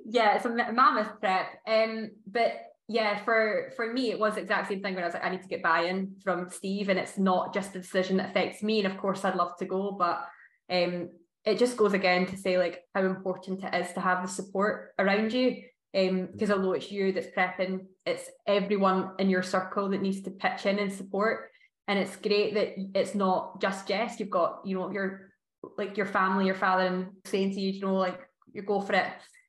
[0.05, 1.47] yeah, it's a mammoth prep.
[1.65, 2.53] Um, but
[2.87, 5.29] yeah, for for me, it was the exact same thing when I was like, I
[5.29, 8.83] need to get buy-in from Steve, and it's not just a decision that affects me.
[8.83, 10.25] And of course, I'd love to go, but
[10.69, 11.09] um,
[11.45, 14.93] it just goes again to say like how important it is to have the support
[14.99, 15.63] around you.
[15.95, 20.31] Um, because although it's you that's prepping, it's everyone in your circle that needs to
[20.31, 21.51] pitch in and support.
[21.87, 24.19] And it's great that it's not just Jess.
[24.19, 25.31] You've got, you know, your
[25.77, 28.19] like your family, your father, and saying to you, you know, like
[28.51, 29.07] you go for it.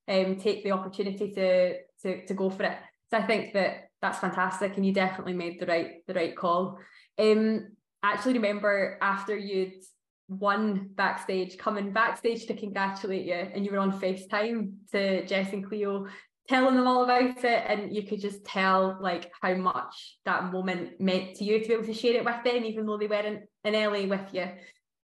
[0.09, 2.79] Um, take the opportunity to to to go for it.
[3.11, 6.79] So I think that that's fantastic, and you definitely made the right the right call.
[7.19, 7.69] Um,
[8.03, 9.83] I actually remember after you'd
[10.29, 15.67] won backstage, coming backstage to congratulate you, and you were on FaceTime to Jess and
[15.67, 16.07] Cleo,
[16.49, 21.01] telling them all about it, and you could just tell like how much that moment
[21.01, 23.45] meant to you to be able to share it with them, even though they weren't
[23.65, 24.49] in LA with you.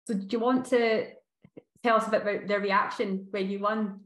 [0.06, 1.06] So, do you want to
[1.82, 4.00] tell us a bit about their reaction when you won?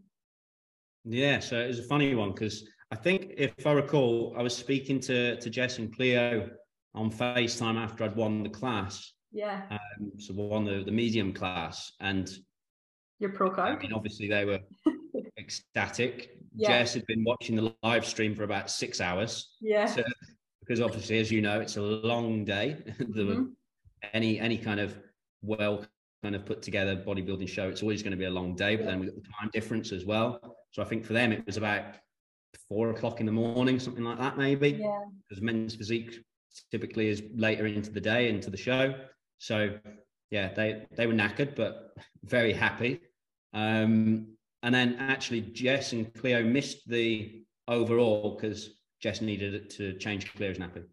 [1.05, 4.57] Yeah, so it was a funny one because I think if I recall, I was
[4.57, 6.49] speaking to to Jess and Cleo
[6.95, 9.13] on FaceTime after I'd won the class.
[9.33, 9.63] Yeah.
[9.71, 12.31] Um, so won the, the medium class and
[13.19, 13.77] your pro card.
[13.77, 14.61] I mean, obviously they were
[15.47, 16.31] ecstatic.
[16.55, 16.81] Yeah.
[16.81, 19.55] Jess had been watching the live stream for about six hours.
[19.61, 19.87] Yeah.
[19.87, 20.03] So,
[20.61, 22.77] because obviously, as you know, it's a long day.
[23.01, 23.45] mm-hmm.
[24.13, 24.99] Any any kind of
[25.43, 25.85] well
[26.23, 28.77] kind of put together bodybuilding show, it's always going to be a long day.
[28.77, 28.91] But yeah.
[28.91, 30.41] then we've got the time difference as well.
[30.73, 31.85] So I think for them, it was about
[32.69, 34.71] four o'clock in the morning, something like that, maybe.
[34.71, 35.01] Yeah.
[35.29, 36.19] Because men's physique
[36.71, 38.95] typically is later into the day, into the show.
[39.39, 39.79] So
[40.31, 43.01] yeah, they they were knackered, but very happy.
[43.53, 49.95] Um, and then actually, Jess and Cleo missed the overall because Jess needed it to
[49.99, 50.85] change Cleo's nappy.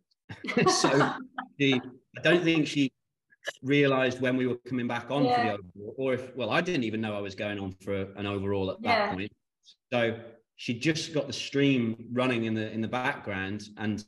[0.71, 1.13] so
[1.59, 1.75] she,
[2.17, 2.91] I don't think she
[3.61, 5.35] realized when we were coming back on yeah.
[5.35, 8.11] for the overall, or if well, I didn't even know I was going on for
[8.15, 9.07] an overall at yeah.
[9.07, 9.31] that point.
[9.91, 10.19] So
[10.55, 14.03] she just got the stream running in the in the background and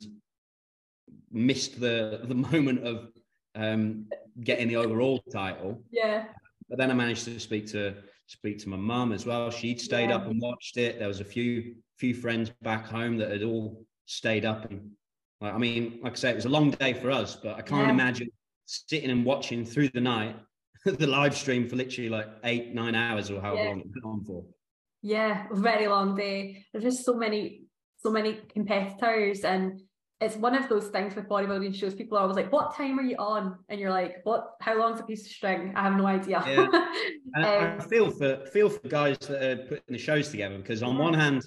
[1.30, 3.08] missed the the moment of
[3.54, 4.06] um,
[4.42, 5.82] getting the overall title.
[5.90, 6.24] Yeah.
[6.68, 7.94] But then I managed to speak to
[8.26, 9.50] speak to my mum as well.
[9.50, 10.16] She'd stayed yeah.
[10.16, 10.98] up and watched it.
[10.98, 14.90] There was a few few friends back home that had all stayed up and
[15.40, 17.86] I mean, like I say, it was a long day for us, but I can't
[17.86, 17.92] yeah.
[17.92, 18.30] imagine
[18.64, 20.36] sitting and watching through the night
[20.84, 23.68] the live stream for literally like eight, nine hours or however yeah.
[23.68, 24.44] long it went on for.
[25.02, 26.64] Yeah, very long day.
[26.72, 27.64] There's just so many,
[27.98, 29.80] so many competitors, and
[30.20, 31.94] it's one of those things with bodybuilding shows.
[31.94, 34.54] People are always like, "What time are you on?" And you're like, "What?
[34.60, 36.42] How long's a piece of string?" I have no idea.
[36.46, 36.60] Yeah.
[37.36, 40.96] um, I feel for feel for guys that are putting the shows together because on
[40.96, 41.46] one hand,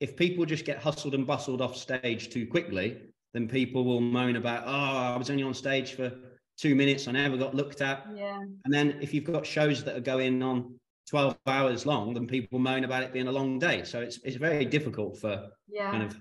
[0.00, 2.98] if people just get hustled and bustled off stage too quickly,
[3.32, 6.12] then people will moan about, "Oh, I was only on stage for
[6.58, 7.08] two minutes.
[7.08, 8.38] I never got looked at." Yeah.
[8.64, 12.58] And then if you've got shows that are going on 12 hours long, then people
[12.58, 13.84] moan about it being a long day.
[13.84, 15.90] So it's it's very difficult for yeah.
[15.90, 16.14] kind of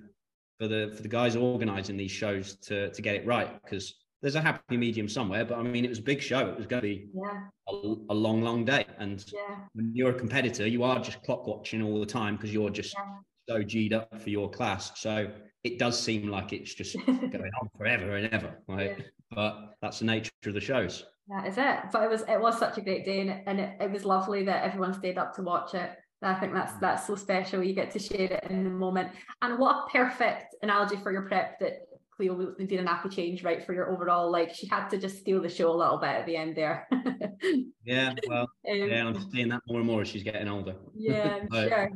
[0.61, 4.35] for the for the guys organizing these shows to to get it right because there's
[4.35, 5.43] a happy medium somewhere.
[5.43, 6.47] But I mean, it was a big show.
[6.47, 7.45] It was going to be yeah.
[7.67, 8.85] a, a, long, long day.
[8.99, 9.55] And yeah.
[9.73, 12.93] when you're a competitor, you are just clock watching all the time because you're just
[12.93, 13.55] yeah.
[13.55, 14.91] so g'd up for your class.
[15.01, 15.31] So
[15.63, 18.59] it does seem like it's just going on forever and ever.
[18.67, 19.03] Right?
[19.31, 21.03] But that's the nature of the shows.
[21.27, 21.91] That is it.
[21.91, 24.43] But it was it was such a great day, and, and it, it was lovely
[24.43, 25.89] that everyone stayed up to watch it.
[26.23, 27.63] I think that's that's so special.
[27.63, 29.11] You get to share it in the moment.
[29.41, 33.65] And what a perfect analogy for your prep that Cleo did an nappy change right
[33.65, 34.31] for your overall.
[34.31, 36.87] Like she had to just steal the show a little bit at the end there.
[37.83, 40.75] yeah, well, um, yeah, I'm seeing that more and more as she's getting older.
[40.95, 41.91] Yeah, I'm sure.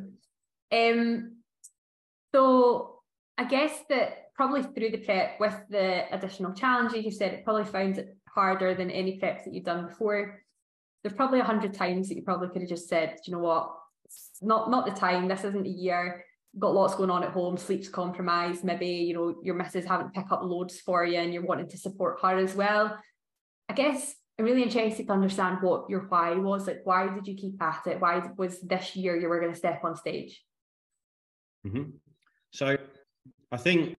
[0.71, 1.35] Um,
[2.33, 3.01] so
[3.37, 7.65] I guess that probably through the prep with the additional challenges, you said it probably
[7.65, 10.41] found it harder than any preps that you've done before.
[11.03, 13.71] There's probably a hundred times that you probably could have just said, you know what,
[14.41, 15.27] not not the time.
[15.27, 16.25] This isn't a year.
[16.57, 17.57] Got lots going on at home.
[17.57, 18.63] Sleep's compromised.
[18.63, 21.77] Maybe you know your missus haven't picked up loads for you, and you're wanting to
[21.77, 22.97] support her as well.
[23.69, 26.67] I guess I'm really interested to understand what your why was.
[26.67, 28.01] Like, why did you keep at it?
[28.01, 30.43] Why was this year you were going to step on stage?
[31.65, 31.91] Mm-hmm.
[32.51, 32.77] So,
[33.51, 33.95] I think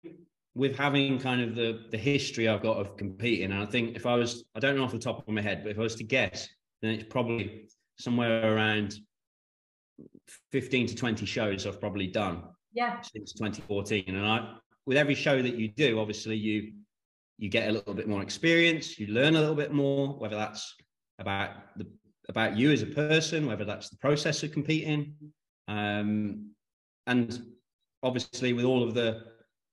[0.53, 4.05] with having kind of the the history I've got of competing, and I think if
[4.05, 5.95] I was, I don't know off the top of my head, but if I was
[5.95, 6.49] to guess,
[6.81, 7.67] then it's probably
[7.97, 8.95] somewhere around
[10.51, 13.01] 15 to 20 shows I've probably done yeah.
[13.01, 14.55] since 2014 and I
[14.85, 16.73] with every show that you do obviously you
[17.37, 20.75] you get a little bit more experience you learn a little bit more whether that's
[21.19, 21.87] about the
[22.29, 25.15] about you as a person whether that's the process of competing.
[25.67, 26.51] Um,
[27.07, 27.39] and
[28.03, 29.23] obviously with all of the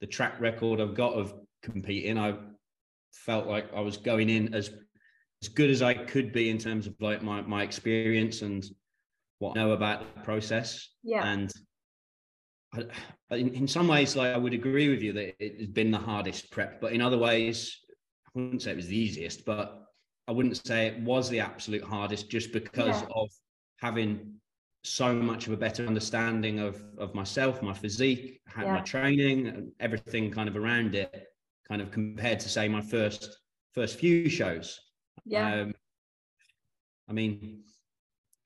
[0.01, 2.35] the track record I've got of competing I
[3.13, 4.71] felt like I was going in as
[5.43, 8.65] as good as I could be in terms of like my my experience and
[9.43, 10.89] what I know about the process.
[11.03, 11.27] Yeah.
[11.27, 11.53] And
[12.73, 15.91] I, in, in some ways, like I would agree with you that it has been
[15.91, 17.77] the hardest prep, but in other ways,
[18.27, 19.85] I wouldn't say it was the easiest, but
[20.29, 23.09] I wouldn't say it was the absolute hardest just because yeah.
[23.15, 23.29] of
[23.81, 24.35] having
[24.85, 28.73] so much of a better understanding of of myself, my physique, yeah.
[28.73, 31.27] my training, and everything kind of around it,
[31.69, 33.39] kind of compared to say my first
[33.75, 34.81] first few shows.
[35.25, 35.63] Yeah.
[35.63, 35.75] Um,
[37.09, 37.63] I mean,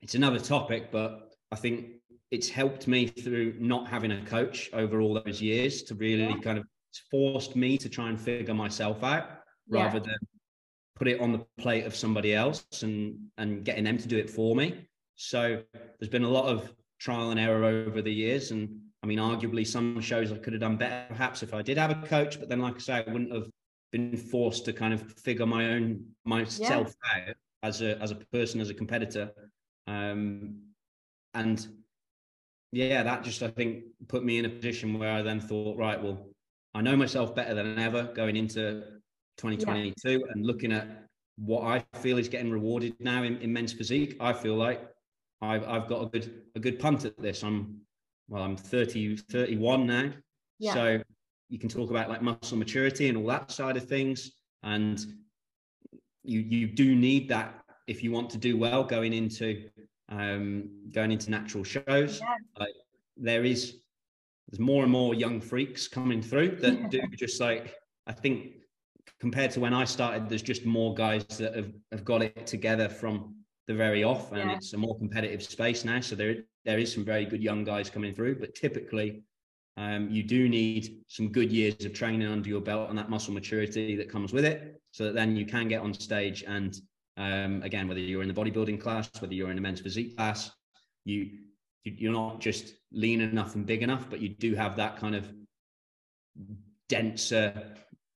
[0.01, 1.87] it's another topic, but I think
[2.31, 6.37] it's helped me through not having a coach over all those years to really yeah.
[6.37, 6.65] kind of
[7.09, 9.29] forced me to try and figure myself out
[9.69, 9.83] yeah.
[9.83, 10.17] rather than
[10.95, 14.29] put it on the plate of somebody else and and getting them to do it
[14.29, 14.87] for me.
[15.15, 18.51] So there's been a lot of trial and error over the years.
[18.51, 21.77] And I mean, arguably some shows I could have done better perhaps if I did
[21.77, 23.49] have a coach, but then like I say, I wouldn't have
[23.91, 27.29] been forced to kind of figure my own myself yeah.
[27.29, 29.31] out as a as a person, as a competitor
[29.87, 30.55] um,
[31.33, 31.67] and
[32.71, 36.01] yeah, that just I think put me in a position where I then thought, right,
[36.01, 36.27] well,
[36.73, 38.83] I know myself better than ever going into
[39.37, 40.17] 2022 yeah.
[40.31, 44.17] and looking at what I feel is getting rewarded now in, in men's physique.
[44.19, 44.81] I feel like
[45.41, 47.43] I've I've got a good a good punt at this.
[47.43, 47.81] I'm
[48.27, 50.11] well, I'm 30, 31 now.
[50.59, 50.73] Yeah.
[50.73, 51.01] So
[51.49, 54.31] you can talk about like muscle maturity and all that side of things.
[54.63, 54.99] And
[56.23, 59.69] you you do need that if you want to do well going into
[60.09, 62.19] um, going into natural shows.
[62.19, 62.35] Yeah.
[62.59, 62.73] Like,
[63.17, 63.79] there is
[64.49, 68.53] there's more and more young freaks coming through that do just like I think
[69.19, 72.87] compared to when I started, there's just more guys that have, have got it together
[72.87, 73.35] from
[73.67, 74.55] the very off, and yeah.
[74.55, 75.99] it's a more competitive space now.
[75.99, 79.23] So there there is some very good young guys coming through, but typically.
[79.79, 83.31] Um, you do need some good years of training under your belt and that muscle
[83.31, 86.81] maturity that comes with it, so that then you can get on stage and
[87.17, 90.51] um, again, whether you're in the bodybuilding class, whether you're in a men's physique class,
[91.03, 91.29] you
[91.83, 95.31] you're not just lean enough and big enough, but you do have that kind of
[96.89, 97.73] denser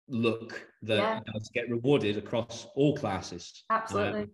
[0.07, 1.19] look that yeah.
[1.31, 3.63] does get rewarded across all classes.
[3.69, 4.21] Absolutely.
[4.21, 4.29] Um,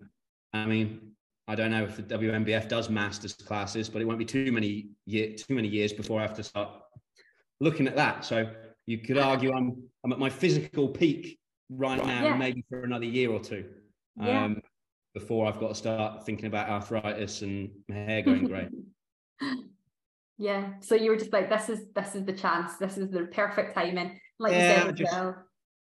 [0.53, 1.11] I mean,
[1.49, 4.91] I don't know if the WNBF does masters classes, but it won't be too many
[5.05, 6.69] year, too many years before I have to start
[7.59, 8.23] looking at that.
[8.23, 8.49] So
[8.85, 11.37] you could argue I'm I'm at my physical peak
[11.69, 12.37] right now, yeah.
[12.37, 13.65] maybe for another year or two
[14.19, 14.45] yeah.
[14.45, 14.61] um,
[15.13, 18.67] before I've got to start thinking about arthritis and my hair going grey.
[20.37, 20.73] yeah.
[20.81, 22.77] So you were just like, this is this is the chance.
[22.77, 24.19] This is the perfect timing.
[24.39, 25.35] Like yeah, you said I just, well.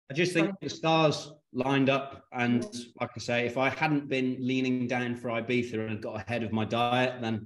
[0.10, 2.66] I just think the stars lined up, and
[3.00, 6.52] like I say, if I hadn't been leaning down for Ibiza and got ahead of
[6.52, 7.46] my diet, then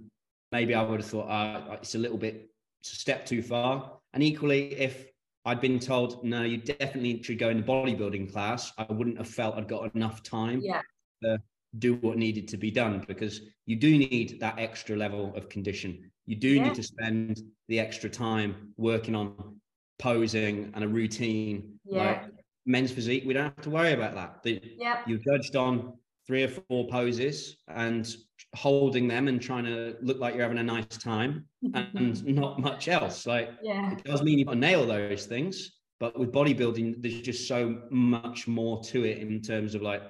[0.51, 2.49] maybe I would have thought uh, it's a little bit
[2.81, 3.99] it's a step too far.
[4.13, 5.07] And equally, if
[5.45, 8.73] I'd been told, no, you definitely should go in the bodybuilding class.
[8.77, 10.81] I wouldn't have felt I'd got enough time yeah.
[11.23, 11.37] to
[11.77, 16.11] do what needed to be done because you do need that extra level of condition.
[16.25, 16.63] You do yeah.
[16.63, 19.59] need to spend the extra time working on
[19.99, 21.79] posing and a routine.
[21.85, 21.97] Yeah.
[22.03, 22.23] Like
[22.65, 24.41] men's physique, we don't have to worry about that.
[24.41, 25.01] The, yeah.
[25.05, 25.93] You're judged on
[26.27, 28.15] three or four poses and
[28.55, 32.87] holding them and trying to look like you're having a nice time and not much
[32.87, 33.25] else.
[33.25, 33.93] Like yeah.
[33.93, 37.81] it does mean you've got to nail those things, but with bodybuilding, there's just so
[37.89, 40.03] much more to it in terms of like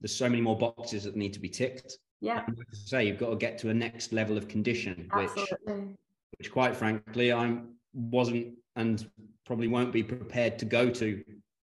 [0.00, 1.98] there's so many more boxes that need to be ticked.
[2.20, 2.42] Yeah.
[2.46, 5.30] And like I say, you've got to get to a next level of condition, which
[5.36, 5.94] Absolutely.
[6.38, 7.58] which quite frankly I
[7.92, 9.08] wasn't and
[9.46, 11.22] probably won't be prepared to go to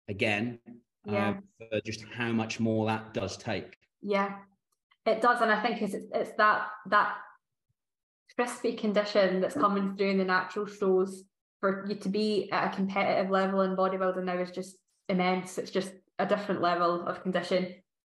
[0.09, 0.59] again.
[1.05, 1.28] Yeah.
[1.28, 3.78] Um, for just how much more that does take.
[4.03, 4.36] Yeah,
[5.07, 7.16] it does, and I think it's it's that that
[8.36, 11.24] crispy condition that's coming through in the natural shows
[11.61, 14.76] for you to be at a competitive level in bodybuilding now is just
[15.09, 15.59] immense.
[15.59, 17.74] It's just a different level of condition,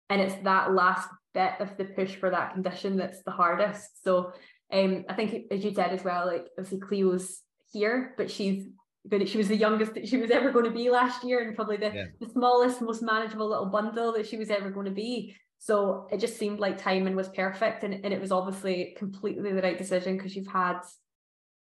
[0.09, 4.03] and it's that last bit of the push for that condition that's the hardest.
[4.03, 4.31] So,
[4.71, 8.67] um, I think as you said as well, like obviously Cleo's here, but she's
[9.09, 9.27] good.
[9.27, 11.77] She was the youngest that she was ever going to be last year, and probably
[11.77, 12.05] the, Yeah.
[12.21, 15.35] the smallest, most manageable little bundle that she was ever going to be.
[15.63, 19.61] So it just seemed like timing was perfect, and, and it was obviously completely the
[19.61, 20.79] right decision because you've had,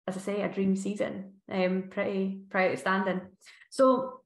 [0.08, 1.34] as I say, a dream season.
[1.48, 3.20] Um, pretty pretty outstanding.
[3.70, 4.20] So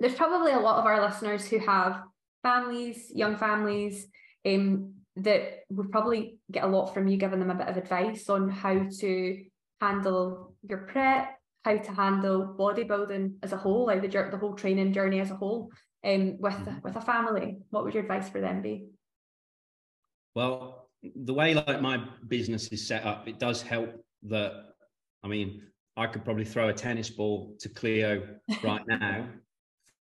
[0.00, 2.00] there's probably a lot of our listeners who have
[2.42, 4.06] families, young families,
[4.46, 8.30] um, that would probably get a lot from you giving them a bit of advice
[8.30, 9.44] on how to
[9.82, 14.94] handle your prep, how to handle bodybuilding as a whole, like the, the whole training
[14.94, 15.68] journey as a whole,
[16.04, 16.82] um, with Mhm.
[16.82, 17.62] with a family.
[17.70, 18.88] What would your advice for them be?
[20.34, 21.96] Well, the way like my
[22.28, 24.74] business is set up, it does help that.
[25.22, 29.28] I mean, I could probably throw a tennis ball to Cleo right now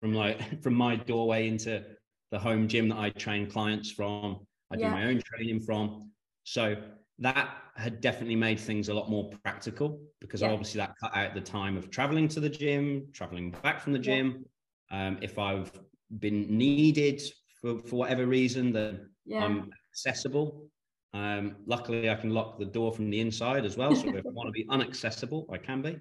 [0.01, 1.97] from like from my doorway into
[2.31, 4.47] the home gym that I train clients from.
[4.71, 4.91] I do Yeah.
[4.91, 6.13] my own training from.
[6.45, 6.77] So
[7.21, 10.53] that had definitely made things a lot more practical because Yeah.
[10.53, 13.99] obviously that cut out the time of traveling to the gym, traveling back from the
[13.99, 14.45] gym.
[14.91, 15.73] Um, if I've
[16.19, 17.21] been needed
[17.61, 20.69] for, for whatever reason, then Yeah, I'm accessible.
[21.15, 23.95] Um, luckily, I can lock the door from the inside as well.
[23.95, 25.99] So if I want to be unaccessible, I can be.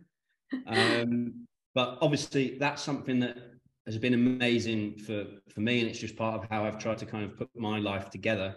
[0.65, 3.37] Um, but obviously, that's something that
[3.85, 7.05] has been amazing for for me, and it's just part of how I've tried to
[7.05, 8.55] kind of put my life together.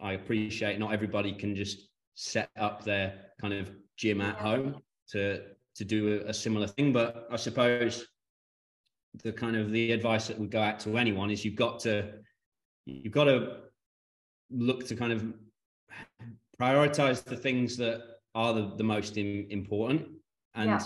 [0.00, 5.42] I appreciate not everybody can just set up their kind of gym at home to
[5.76, 8.06] to do a, a similar thing, but I suppose
[9.22, 12.12] the kind of the advice that would go out to anyone is you've got to
[12.86, 13.56] you've got to
[14.50, 15.32] look to kind of
[16.60, 18.02] prioritize the things that
[18.34, 20.08] are the, the most in, important.
[20.54, 20.80] And Yeah.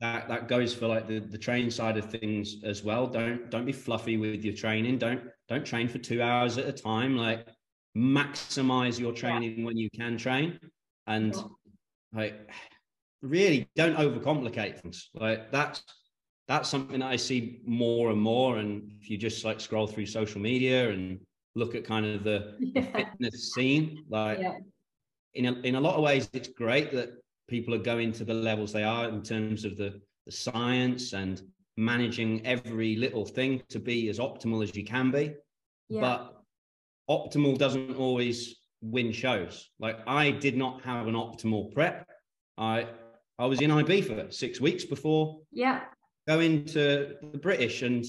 [0.00, 3.06] that that goes for like the the training side of things as well.
[3.06, 4.98] Don't don't be fluffy with your training.
[4.98, 7.16] Don't don't train for two hours at a time.
[7.16, 7.46] Like
[7.96, 10.58] maximize your training when you can train.
[11.06, 11.50] And Sure.
[12.12, 12.34] like
[13.22, 15.10] really don't overcomplicate things.
[15.14, 15.82] Like that's
[16.48, 18.58] that's something that i see more and more.
[18.58, 21.20] And if you just like scroll through social media and
[21.54, 24.56] look at kind of the, the fitness scene like yeah,
[25.34, 27.10] in a, in a lot of ways it's great that
[27.48, 31.42] people are going to the levels they are in terms of the, the science and
[31.76, 35.34] managing every little thing to be as optimal as you can be.
[35.88, 36.42] Yeah, but
[37.08, 39.70] optimal doesn't always win shows.
[39.78, 42.06] Like i did not have an optimal prep.
[42.56, 42.86] I
[43.38, 45.82] i was in ib for six weeks before yeah,
[46.28, 48.04] going to the british and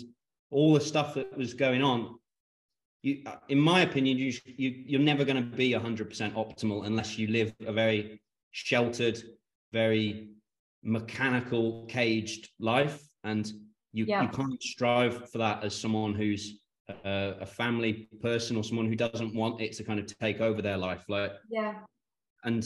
[0.52, 2.00] all the stuff that was going on
[3.02, 7.18] you uh, in my opinion you, you you're never going to be 100% optimal unless
[7.18, 9.18] you live a very sheltered
[9.72, 10.30] very
[10.84, 13.52] mechanical caged life and
[13.92, 14.22] you, Yeah.
[14.24, 16.60] you can't strive for that as someone who's
[17.06, 20.62] a, a family person or someone who doesn't want it to kind of take over
[20.62, 21.76] their life like yeah,
[22.44, 22.64] and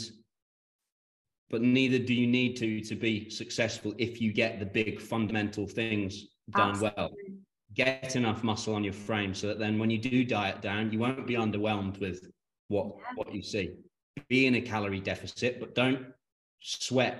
[1.53, 5.67] but neither do you need to to be successful if you get the big fundamental
[5.67, 7.11] things done well.
[7.75, 10.97] Get enough muscle on your frame so that then when you do diet down you
[10.97, 12.17] won't be underwhelmed with
[12.69, 13.13] what Yeah.
[13.17, 13.65] what you see.
[14.29, 16.07] Be in a calorie deficit but don't
[16.59, 17.17] sweat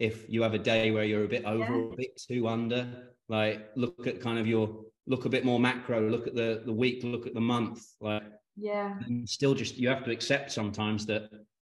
[0.00, 1.78] if you have a day where you're a bit over Yeah.
[1.78, 2.82] or a bit too under.
[3.28, 4.64] Like look at kind of your
[5.06, 7.80] look a bit more macro look at the the week look at the month.
[8.00, 8.24] Like
[8.56, 11.30] yeah, still just you have to accept sometimes that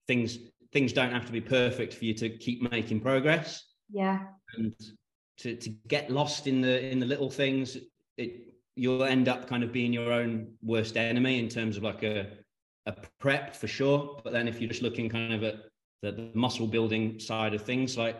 [0.08, 0.38] things
[0.72, 3.64] things don't have to be perfect for you to keep making progress.
[3.90, 4.20] Yeah,
[4.56, 4.74] and
[5.38, 7.76] to, to get lost in the in the little things
[8.16, 12.02] it you'll end up kind of being your own worst enemy in terms of like
[12.02, 12.26] a
[12.86, 14.20] a prep for sure.
[14.24, 15.56] But then if you're just looking kind of at
[16.02, 18.16] the, the muscle building side of things like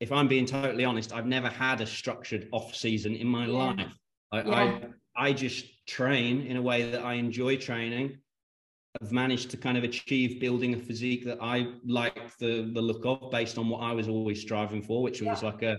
[0.00, 3.52] if i'm being totally honest i've never had a structured off season in my Yeah.
[3.52, 3.92] life.
[4.32, 4.78] I, Yeah.
[5.16, 8.18] I i just train in a way that i enjoy training
[9.02, 13.04] I've managed to kind of achieve building a physique that I like the the look
[13.04, 15.78] of based on what I was always striving for, which was like a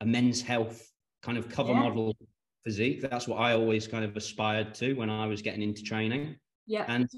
[0.00, 0.90] a men's health
[1.22, 1.80] kind of cover Yeah.
[1.80, 2.16] model
[2.64, 3.00] physique.
[3.00, 6.36] That's what I always kind of aspired to when I was getting into training.
[6.66, 7.08] yeah, And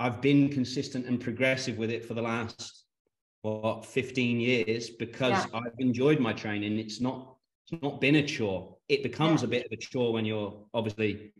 [0.00, 2.84] I've been consistent and progressive with it for the last
[3.42, 6.78] what 15 years because I've enjoyed my training.
[6.78, 7.36] It's not
[7.70, 8.76] it's not been a chore.
[8.88, 9.46] It becomes Yeah.
[9.46, 11.32] a bit of a chore when you're obviously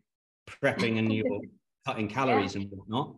[0.47, 1.25] prepping and you're
[1.87, 3.15] cutting calories and whatnot.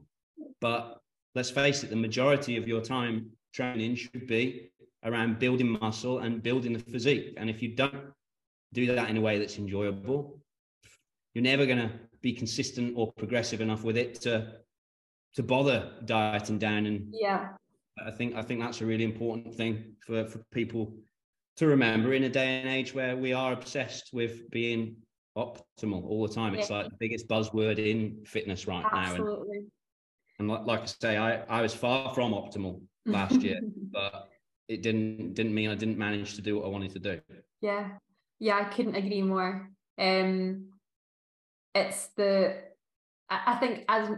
[0.61, 0.99] But
[1.35, 4.71] let's face it, the majority of your time training should be
[5.05, 7.35] around building muscle and building the physique.
[7.37, 8.13] And if you don't
[8.73, 10.41] do that in a way that's enjoyable,
[11.35, 11.91] you're never going to
[12.23, 14.53] be consistent or progressive enough with it to
[15.35, 16.87] to bother dieting down.
[16.87, 17.51] And yeah,
[18.05, 20.95] I think I think that's a really important thing for for people
[21.57, 24.97] to remember in a day and age where we are obsessed with being
[25.37, 26.55] optimal all the time.
[26.55, 29.59] It's like the biggest buzzword in fitness right Absolutely.
[29.59, 29.65] now.
[29.65, 29.71] And,
[30.39, 33.61] and like, like I say, I, I was far from optimal last year,
[33.93, 34.29] but
[34.69, 37.21] it didn't didn't mean I didn't manage to do what I wanted to do.
[37.61, 37.89] Yeah,
[38.39, 39.71] yeah, I couldn't agree more.
[39.99, 40.71] Um,
[41.75, 42.57] it's the
[43.29, 44.11] I think as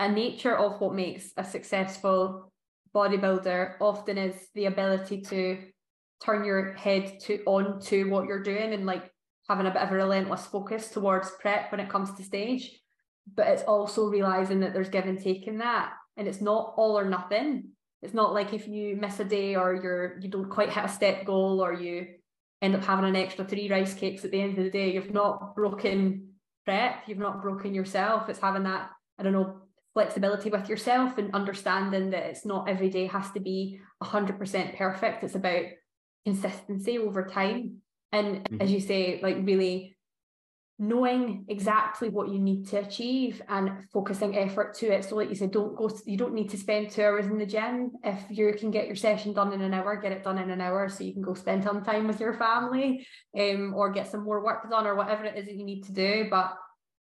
[0.00, 2.50] a nature of what makes a successful
[2.94, 5.58] bodybuilder often is the ability to
[6.24, 9.10] turn your head to on to what you're doing and like
[9.48, 12.80] having a bit of a relentless focus towards prep when it comes to stage
[13.32, 16.98] but it's also realizing that there's give and take in that and it's not all
[16.98, 17.70] or nothing.
[18.02, 20.88] It's not like if you miss a day or you're you don't quite hit a
[20.88, 22.06] step goal or you
[22.60, 25.12] end up having an extra three rice cakes at the end of the day you've
[25.12, 26.28] not broken
[26.64, 28.28] prep you've not broken yourself.
[28.28, 29.60] It's having that i don't know
[29.94, 35.22] flexibility with yourself and understanding that it's not every day has to be 100% perfect.
[35.22, 35.66] It's about
[36.26, 37.76] consistency over time
[38.14, 38.62] and mm-hmm.
[38.62, 39.96] as you say like really
[40.76, 45.34] knowing exactly what you need to achieve and focusing effort to it so like you
[45.36, 48.52] said don't go you don't need to spend two hours in the gym if you
[48.58, 51.04] can get your session done in an hour get it done in an hour so
[51.04, 53.06] you can go spend some time with your family
[53.38, 55.92] um, or get some more work done or whatever it is that you need to
[55.92, 56.56] do but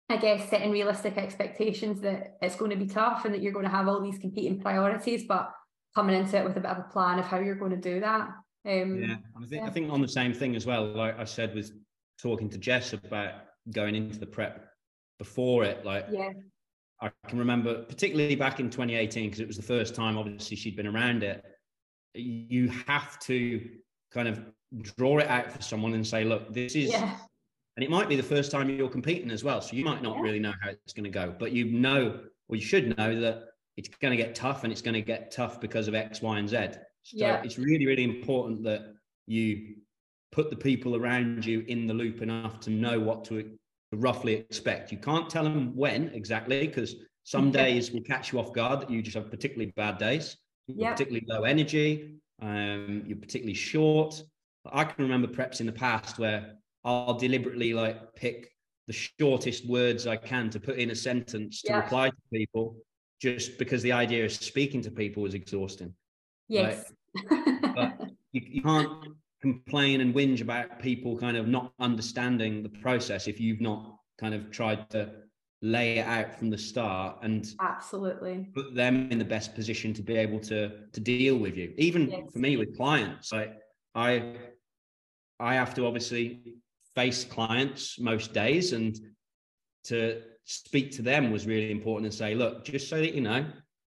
[0.08, 3.64] I guess setting realistic expectations that it's going to be tough and that you're going
[3.64, 5.50] to have all these competing priorities, but
[5.96, 7.98] coming into it with a bit of a plan of how you're going to do
[8.00, 8.28] that.
[8.66, 9.66] Um, yeah, I think yeah.
[9.66, 10.86] I think on the same thing as well.
[10.86, 11.72] Like I said, with
[12.20, 13.32] talking to Jess about
[13.72, 14.68] going into the prep
[15.18, 16.30] before it, like yeah.
[17.00, 20.76] I can remember, particularly back in 2018, because it was the first time, obviously, she'd
[20.76, 21.44] been around it.
[22.14, 23.68] You have to
[24.12, 24.40] kind of
[24.96, 27.16] draw it out for someone and say, look, this is yeah
[27.76, 30.16] and it might be the first time you're competing as well so you might not
[30.16, 30.22] yeah.
[30.22, 33.44] really know how it's going to go but you know or you should know that
[33.76, 36.38] it's going to get tough and it's going to get tough because of x y
[36.38, 36.68] and z
[37.06, 37.42] so yeah.
[37.42, 38.94] it's really really important that
[39.26, 39.76] you
[40.32, 43.56] put the people around you in the loop enough to know what to
[43.92, 48.52] roughly expect you can't tell them when exactly because some days will catch you off
[48.52, 50.36] guard that you just have particularly bad days
[50.66, 50.92] yeah.
[50.92, 54.22] particularly low energy um, you're particularly short
[54.72, 58.52] i can remember preps in the past where I'll deliberately like pick
[58.86, 61.80] the shortest words I can to put in a sentence to yeah.
[61.80, 62.76] reply to people,
[63.20, 65.92] just because the idea of speaking to people is exhausting.
[66.48, 66.92] Yes.
[67.30, 68.00] but
[68.32, 68.90] you, you can't
[69.42, 74.34] complain and whinge about people kind of not understanding the process if you've not kind
[74.34, 75.10] of tried to
[75.62, 80.02] lay it out from the start and absolutely put them in the best position to
[80.02, 82.20] be able to to deal with you even yes.
[82.32, 83.54] for me with clients like
[83.94, 84.34] i
[85.40, 86.54] i have to obviously
[86.94, 88.98] face clients most days and
[89.82, 93.46] to speak to them was really important and say look just so that you know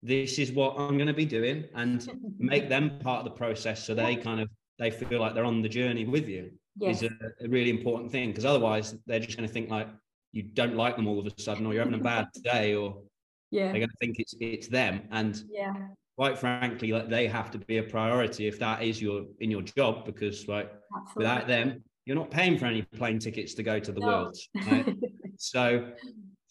[0.03, 3.85] this is what i'm going to be doing and make them part of the process
[3.85, 4.49] so they kind of
[4.79, 7.01] they feel like they're on the journey with you yes.
[7.01, 9.87] is a, a really important thing because otherwise they're just going to think like
[10.31, 13.01] you don't like them all of a sudden or you're having a bad day or
[13.49, 15.73] yeah they're going to think it's it's them and yeah
[16.17, 19.61] quite frankly like they have to be a priority if that is your in your
[19.61, 21.15] job because like Absolutely.
[21.17, 24.07] without them you're not paying for any plane tickets to go to the no.
[24.07, 24.37] world.
[24.67, 24.95] Right?
[25.37, 25.91] so,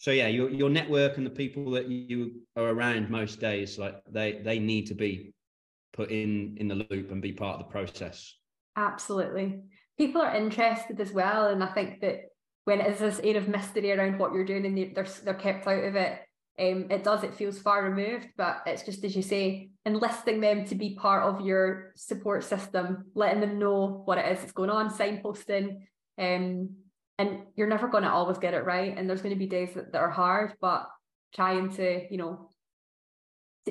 [0.03, 4.03] so yeah, your your network and the people that you are around most days, like
[4.11, 5.33] they they need to be
[5.93, 8.35] put in in the loop and be part of the process.
[8.75, 9.61] Absolutely,
[9.97, 12.25] people are interested as well, and I think that
[12.65, 15.67] when it is this air of mystery around what you're doing and they're they're kept
[15.67, 16.19] out of it,
[16.59, 20.65] um, it does it feels far removed but it's just as you say enlisting them
[20.65, 24.69] to be part of your support system letting them know what it is that's going
[24.69, 25.77] on signposting
[26.19, 26.69] um,
[27.19, 29.73] and you're never going to always get it right and there's going to be days
[29.73, 30.87] that, that are hard but
[31.35, 32.49] trying to you know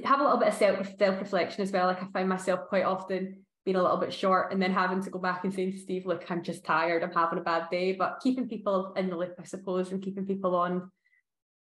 [0.04, 2.84] have a little bit of self self reflection as well like I find myself quite
[2.84, 5.78] often being a little bit short and then having to go back and saying to
[5.78, 9.16] Steve look I'm just tired I'm having a bad day but keeping people in the
[9.16, 10.90] loop I suppose and keeping people on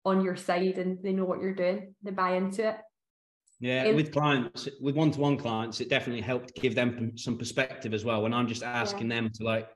[0.09, 2.77] on your side and they know what you're doing, they buy into it.
[3.61, 8.23] Yeah, with clients, with one-to-one clients, it definitely helped give them some perspective as well.
[8.23, 9.17] When I'm just asking yeah.
[9.17, 9.69] them to like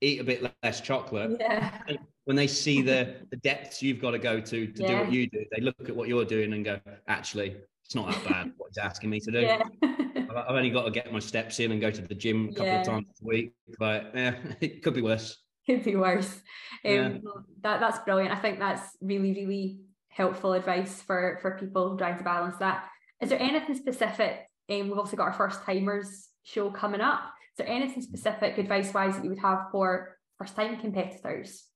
[0.00, 1.80] eat a bit less chocolate, yeah.
[2.24, 4.88] when they see the the depths you've got to go to to yeah.
[4.88, 6.78] do what you do, they look at what you're doing and go,
[7.08, 8.52] actually, it's not that bad.
[8.56, 9.40] what he's asking me to do.
[9.40, 9.62] Yeah.
[9.82, 12.80] I've only got to get my steps in and go to the gym a couple
[12.80, 15.38] of times a week, but yeah, it could be worse
[15.70, 16.42] could be worse.
[16.84, 17.18] Um, yeah.
[17.62, 18.32] that that's brilliant.
[18.32, 22.88] I think that's really really helpful advice for for people trying to balance that.
[23.20, 24.48] Is there anything specific?
[24.68, 27.32] Um, we've also got our first timers show coming up.
[27.60, 31.66] There anything specific advice wise that you would have for first time competitors?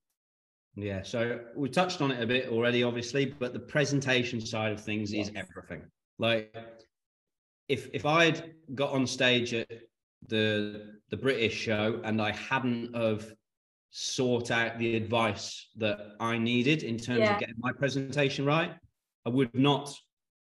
[0.76, 4.80] Yeah, so we touched on it a bit already, obviously, but the presentation side of
[4.80, 5.28] things yes.
[5.28, 5.82] is everything.
[6.18, 6.57] Like,
[7.68, 9.68] if if I had got on stage at
[10.26, 13.30] the the British show and I hadn't of
[13.91, 17.35] sought out the advice that I needed in terms yeah.
[17.35, 18.72] of getting my presentation right,
[19.26, 19.95] I would not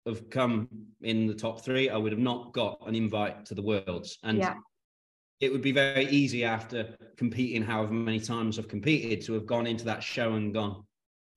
[0.05, 0.69] have come
[1.01, 1.89] in the top three.
[1.89, 4.53] I would have not got an invite to the Worlds, and yeah
[5.39, 9.67] it would be very easy after competing however many times I've competed to have gone
[9.67, 10.84] into that show and gone,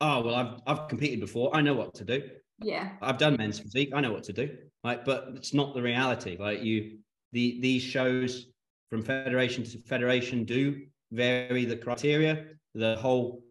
[0.00, 1.54] oh well, I've I've competed before.
[1.54, 2.22] I know what to do.
[2.60, 2.90] Yeah.
[3.02, 3.90] I've done men's physique.
[3.94, 4.56] I know what to do.
[4.84, 6.36] Like, but it's not the reality.
[6.38, 6.98] Like you,
[7.32, 8.46] the these shows
[8.90, 10.82] from federation to federation do
[11.12, 12.46] vary the criteria.
[12.74, 13.42] The whole,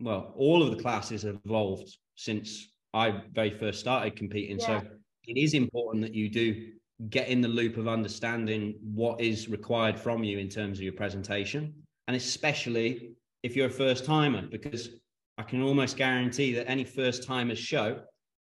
[0.00, 4.58] well, all of the classes have evolved since I very first started competing.
[4.58, 4.80] Yeah.
[4.80, 4.86] So
[5.26, 6.72] it is important that you do
[7.08, 10.92] get in the loop of understanding what is required from you in terms of your
[10.92, 11.72] presentation
[12.08, 14.90] and especially if you're a first timer because
[15.38, 17.98] i can almost guarantee that any first timers show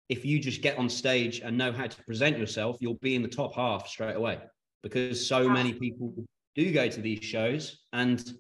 [0.10, 3.22] if you just get on stage and know how to present yourself you'll be in
[3.22, 4.38] the top half straight away
[4.84, 6.14] because so many people
[6.56, 8.34] do go to these shows and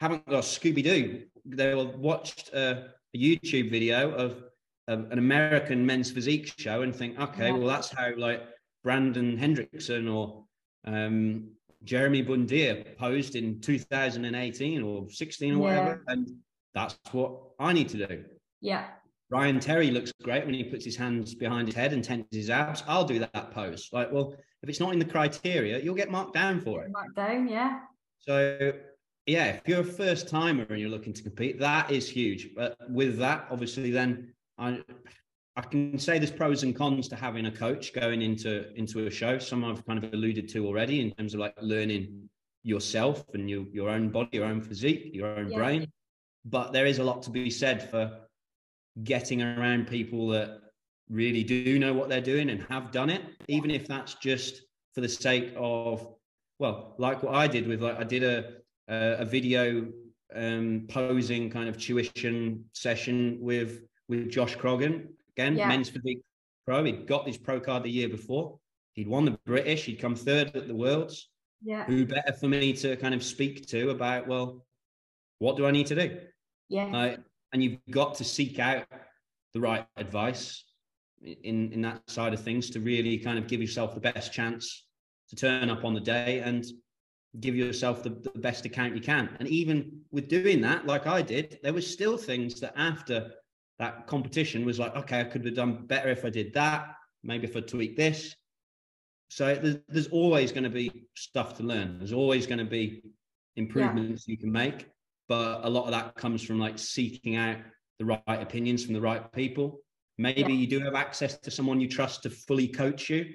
[0.00, 1.22] haven't got scooby-doo.
[1.46, 4.42] They'll watched a, a youtube video of,
[4.88, 8.42] of an american men's physique show and think okay well that's how like
[8.86, 10.44] Brandon Hendrickson or
[10.84, 11.48] um,
[11.82, 15.60] Jeremy Buendia posed in 2018 or 16 or yeah.
[15.60, 16.04] whatever.
[16.06, 16.36] And
[16.72, 18.24] that's what I need to do.
[18.60, 18.84] Yeah.
[19.28, 22.48] Ryan Terry looks great when he puts his hands behind his head and tenses his
[22.48, 22.84] abs.
[22.86, 23.88] I'll do that pose.
[23.92, 26.92] Like, well, if it's not in the criteria, you'll get marked down for it.
[26.92, 27.80] Marked down, yeah.
[28.20, 28.72] So,
[29.26, 32.50] yeah, if you're a first timer and you're looking to compete, that is huge.
[32.54, 34.80] But with that, obviously, then I
[35.56, 39.10] I can say there's pros and cons to having a coach going into into a
[39.10, 39.38] show.
[39.38, 42.28] Some I've kind of alluded to already in terms of like learning
[42.62, 45.56] yourself and your your own body, your own physique, your own yeah.
[45.56, 45.92] brain.
[46.44, 48.18] But there is a lot to be said for
[49.02, 50.60] getting around people that
[51.08, 54.62] really do know what they're doing and have done it, even if that's just
[54.94, 56.06] for the sake of,
[56.58, 58.56] well, like what I did with like I did a
[58.88, 59.86] a, a video
[60.34, 65.68] um, posing kind of tuition session with with Josh Croggan Again, yeah.
[65.68, 66.22] men's physique
[66.66, 66.84] pro.
[66.84, 68.58] He'd got his pro card the year before.
[68.94, 69.84] He'd won the British.
[69.84, 71.28] He'd come third at the Worlds.
[71.62, 71.84] Yeah.
[71.84, 74.64] Who better for me to kind of speak to about, well,
[75.38, 76.18] what do I need to do?
[76.68, 76.96] Yeah.
[76.96, 77.16] Uh,
[77.52, 78.86] and you've got to seek out
[79.54, 80.64] the right advice
[81.22, 84.86] in in that side of things to really kind of give yourself the best chance
[85.30, 86.66] to turn up on the day and
[87.40, 89.34] give yourself the, the best account you can.
[89.40, 93.30] And even with doing that, like I did, there was still things that after
[93.78, 96.94] that competition was like, okay, I could have done better if I did that.
[97.22, 98.34] Maybe if I tweak this.
[99.28, 101.98] So there's, there's always going to be stuff to learn.
[101.98, 103.02] There's always going to be
[103.56, 104.32] improvements yeah.
[104.32, 104.86] you can make.
[105.28, 107.58] But a lot of that comes from like seeking out
[107.98, 109.80] the right opinions from the right people.
[110.18, 110.60] Maybe yeah.
[110.60, 113.26] you do have access to someone you trust to fully coach you.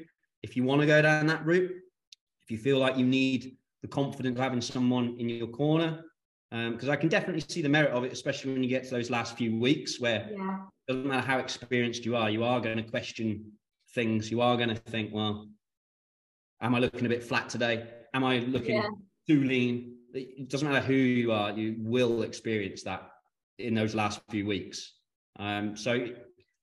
[0.41, 1.71] If you want to go down that route,
[2.43, 6.05] if you feel like you need the confidence of having someone in your corner,
[6.51, 8.89] because um, I can definitely see the merit of it, especially when you get to
[8.89, 10.57] those last few weeks where yeah.
[10.87, 13.53] it doesn't matter how experienced you are, you are going to question
[13.93, 14.29] things.
[14.29, 15.47] You are going to think, well,
[16.61, 17.87] am I looking a bit flat today?
[18.13, 18.89] Am I looking yeah.
[19.29, 19.95] too lean?
[20.13, 23.09] It doesn't matter who you are, you will experience that
[23.57, 24.95] in those last few weeks.
[25.39, 26.07] Um, so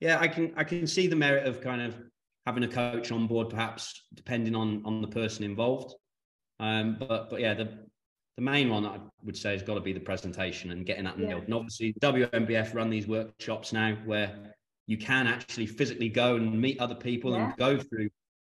[0.01, 1.97] yeah, I can I can see the merit of kind of
[2.45, 5.95] having a coach on board, perhaps depending on on the person involved.
[6.61, 7.89] Um, but but yeah, the
[8.39, 11.18] the main one I would say has got to be the presentation and getting that
[11.18, 11.47] nailed.
[11.47, 14.55] And obviously, WNBF run these workshops now where
[14.86, 17.47] you can actually physically go and meet other people yeah.
[17.47, 18.11] and go through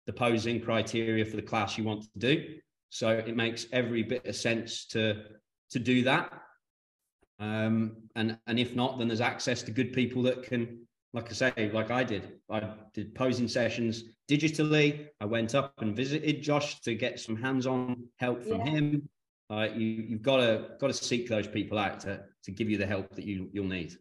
[0.05, 2.55] the posing criteria for the class you want to do.
[2.89, 5.23] So it makes every bit of sense to
[5.69, 6.33] to do that.
[7.39, 11.33] Um, and and if not, then there's access to good people that can, like I
[11.33, 12.33] say, like I did.
[12.49, 15.07] I did posing sessions digitally.
[15.21, 18.71] I went up and visited Josh to get some hands-on help from yeah.
[18.71, 19.09] him
[19.49, 22.77] uh, you, you've got to got to seek those people out to to give you
[22.77, 23.93] the help that you you'll need.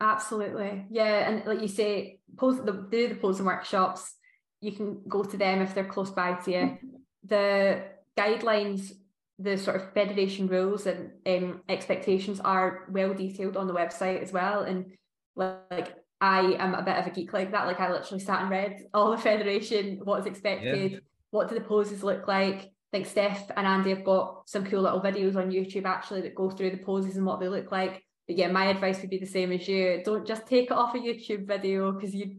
[0.00, 4.14] Absolutely, yeah, and like you say, pose the do the posing workshops.
[4.60, 6.78] You can go to them if they're close by to you.
[7.24, 7.84] The
[8.18, 8.92] guidelines,
[9.38, 14.32] the sort of federation rules and um, expectations are well detailed on the website as
[14.32, 14.62] well.
[14.62, 14.92] And
[15.36, 17.66] like I am a bit of a geek like that.
[17.66, 20.98] Like I literally sat and read all the federation, what is expected, yeah.
[21.30, 25.00] what do the poses look like, think Steff and Andy have got some cool little
[25.00, 28.02] videos on YouTube actually that go through the poses and what they look like.
[28.28, 30.02] but yeah, my advice would be the same as you.
[30.04, 32.36] Don't just take it off a YouTube video because you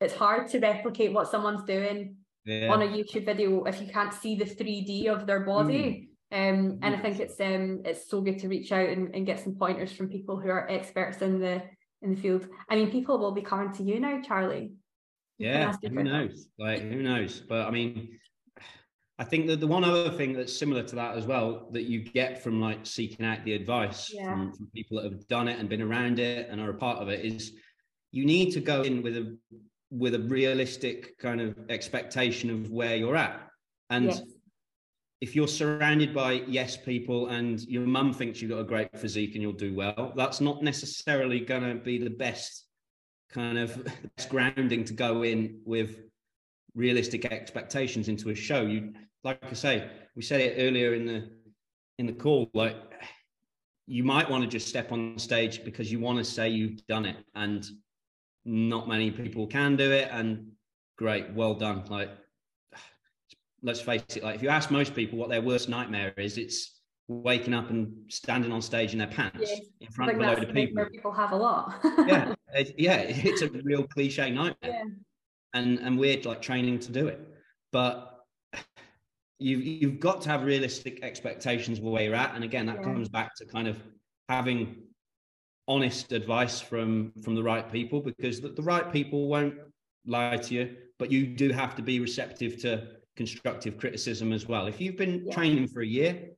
[0.00, 2.72] it's hard to replicate what someone's doing yeah.
[2.72, 6.08] on a YouTube video if you can't see the 3D of their body.
[6.32, 6.50] Mm.
[6.50, 9.40] Um, and I think it's um it's so good to reach out and, and get
[9.40, 11.62] some pointers from people who are experts in the
[12.02, 12.46] in the field.
[12.70, 14.72] I mean, people will be coming to you now, Charlie.
[15.38, 16.48] Yeah, who knows?
[16.58, 17.40] Like, who knows?
[17.40, 18.20] But I mean,
[19.20, 22.00] I think that the one other thing that's similar to that as well that you
[22.00, 24.24] get from like seeking out the advice yeah.
[24.30, 27.00] from, from people that have done it and been around it and are a part
[27.00, 27.52] of it is
[28.12, 29.36] you need to go in with a
[29.90, 33.46] with a realistic kind of expectation of where you're at.
[33.90, 34.22] And yes.
[35.20, 39.34] if you're surrounded by yes people and your mum thinks you've got a great physique
[39.34, 42.64] and you'll do well, that's not necessarily going to be the best
[43.30, 46.04] kind of best grounding to go in with
[46.74, 48.62] realistic expectations into a show.
[48.62, 48.94] You
[49.24, 51.30] like I say, we said it earlier in the
[51.98, 52.76] in the call, like
[53.86, 57.04] you might want to just step on stage because you want to say you've done
[57.04, 57.66] it and
[58.44, 60.46] not many people can do it and
[60.96, 62.08] great well done like
[63.62, 66.80] let's face it like if you ask most people what their worst nightmare is it's
[67.08, 69.58] waking up and standing on stage in their pants yeah.
[69.80, 71.74] in front of a load of people people have a lot
[72.06, 74.84] yeah it, yeah it's a real cliche nightmare yeah.
[75.54, 77.20] and and we're like training to do it
[77.72, 78.19] but
[79.40, 82.82] you've you've got to have realistic expectations of where you're at and again that yeah.
[82.82, 83.82] comes back to kind of
[84.28, 84.76] having
[85.66, 89.54] honest advice from from the right people because the, the right people won't
[90.06, 92.86] lie to you but you do have to be receptive to
[93.16, 95.34] constructive criticism as well if you've been yeah.
[95.34, 96.30] training for a year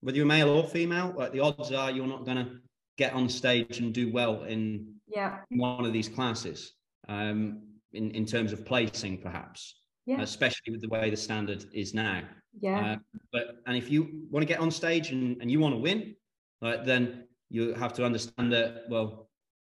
[0.00, 2.50] whether you're male or female like the odds are you're not going to
[2.96, 6.74] get on stage and do well in yeah one of these classes
[7.08, 7.62] um
[7.92, 9.79] in in terms of placing perhaps
[10.10, 10.20] yeah.
[10.22, 12.22] especially with the way the standard is now.
[12.60, 12.80] Yeah.
[12.80, 12.96] Uh,
[13.32, 16.16] but and if you want to get on stage and, and you want to win
[16.60, 19.28] like then you have to understand that well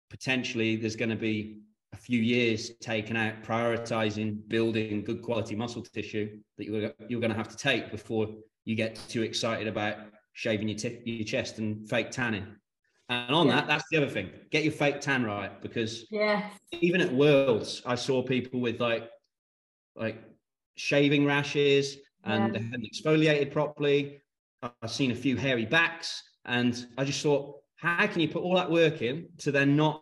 [0.10, 1.60] potentially there's going to be
[1.94, 7.32] a few years taken out prioritizing building good quality muscle tissue that you're, you're going
[7.32, 8.28] to have to take before
[8.66, 9.98] you get too excited about
[10.34, 12.48] shaving your, your chest and fake tanning.
[13.10, 13.58] And on yeah.
[13.58, 14.32] that that's the other thing.
[14.50, 16.50] Get your fake tan right because yeah
[16.82, 19.10] even at worlds i saw people with like
[19.96, 20.22] like
[20.76, 22.60] shaving rashes and yeah.
[22.60, 24.20] they hadn't exfoliated properly
[24.62, 28.56] i've seen a few hairy backs and i just thought how can you put all
[28.56, 30.02] that work in to then not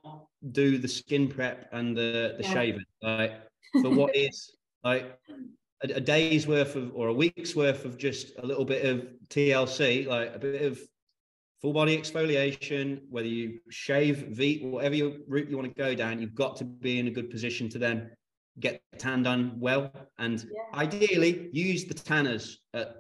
[0.52, 2.54] do the skin prep and the the yeah.
[2.54, 3.34] shaving like
[3.82, 5.18] for what is like
[5.84, 9.08] a, a, day's worth of or a week's worth of just a little bit of
[9.30, 10.80] TLC like a bit of
[11.62, 16.20] full body exfoliation whether you shave V whatever your route you want to go down
[16.20, 18.10] you've got to be in a good position to then
[18.60, 20.80] get the tan done well and yeah.
[20.80, 22.96] ideally use the tanners at,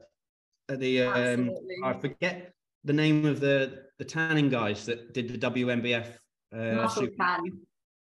[0.69, 1.51] at the um
[1.83, 6.07] I forget the name of the the tanning guys that did the WNBF.
[6.55, 7.39] uh, muscle tan.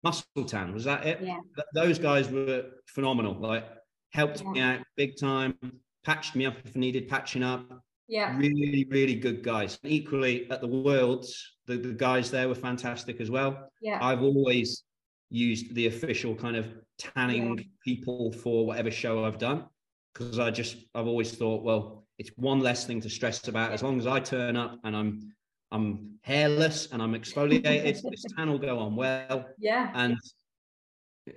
[0.02, 1.18] Muscle tan was that it?
[1.22, 1.38] Yeah.
[1.56, 3.34] Th- those guys were phenomenal.
[3.34, 3.64] Like
[4.12, 4.50] helped yeah.
[4.50, 5.56] me out big time,
[6.04, 7.82] patched me up if needed patching up.
[8.08, 8.36] Yeah.
[8.38, 9.78] Really, really good guys.
[9.82, 13.70] And equally at the Worlds, the, the guys there were fantastic as well.
[13.82, 13.98] Yeah.
[14.00, 14.84] I've always
[15.30, 16.66] used the official kind of
[16.98, 17.64] tanning yeah.
[17.84, 19.64] people for whatever show I've done
[20.12, 23.72] because I just I've always thought, well, it's one less thing to stress about.
[23.72, 25.32] As long as I turn up and I'm
[25.70, 29.46] I'm hairless and I'm exfoliated, this tan will go on well.
[29.58, 29.90] Yeah.
[29.94, 30.16] And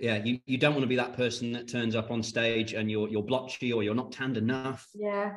[0.00, 2.90] yeah, you, you don't want to be that person that turns up on stage and
[2.90, 4.86] you're you're blotchy or you're not tanned enough.
[4.94, 5.34] Yeah.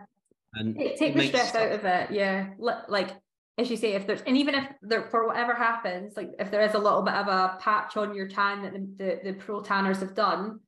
[0.53, 2.11] And take, take the stress out of it.
[2.11, 2.47] Yeah.
[2.57, 3.11] Like
[3.57, 6.61] as you say, if there's and even if there for whatever happens, like if there
[6.61, 9.61] is a little bit of a patch on your tan that the, the, the pro
[9.61, 10.59] tanners have done,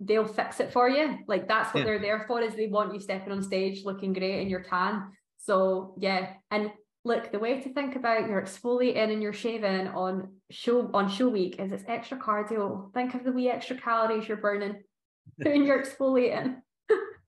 [0.00, 1.18] they'll fix it for you.
[1.26, 1.86] Like that's what yeah.
[1.86, 5.12] they're there for, is they want you stepping on stage looking great in your tan.
[5.38, 6.34] So yeah.
[6.50, 6.70] And
[7.04, 11.28] look, the way to think about your exfoliating and your shaving on show on show
[11.28, 12.92] week is it's extra cardio.
[12.92, 14.82] Think of the wee extra calories you're burning
[15.42, 16.56] doing your exfoliating.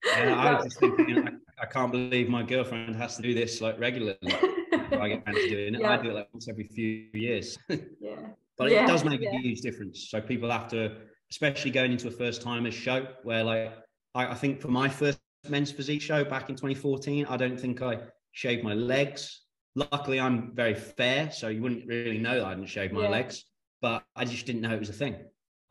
[0.04, 3.78] yeah, I was just thinking, I, can't believe my girlfriend has to do this like
[3.78, 4.18] regularly.
[4.22, 5.80] I get around to doing it.
[5.80, 5.90] Yeah.
[5.90, 7.58] I do it like once every few years.
[7.68, 8.16] yeah.
[8.58, 9.30] But yeah, it does make yeah.
[9.30, 10.08] a huge difference.
[10.10, 10.96] So people have to
[11.30, 13.72] especially going into a first timers show where like
[14.14, 17.80] I, I, think for my first men's physique show back in 2014, I don't think
[17.80, 18.00] I
[18.32, 19.40] shaved my legs.
[19.74, 23.46] Luckily, I'm very fair, so you wouldn't really know I didn't shave my legs,
[23.80, 25.16] but I just didn't know it was a thing.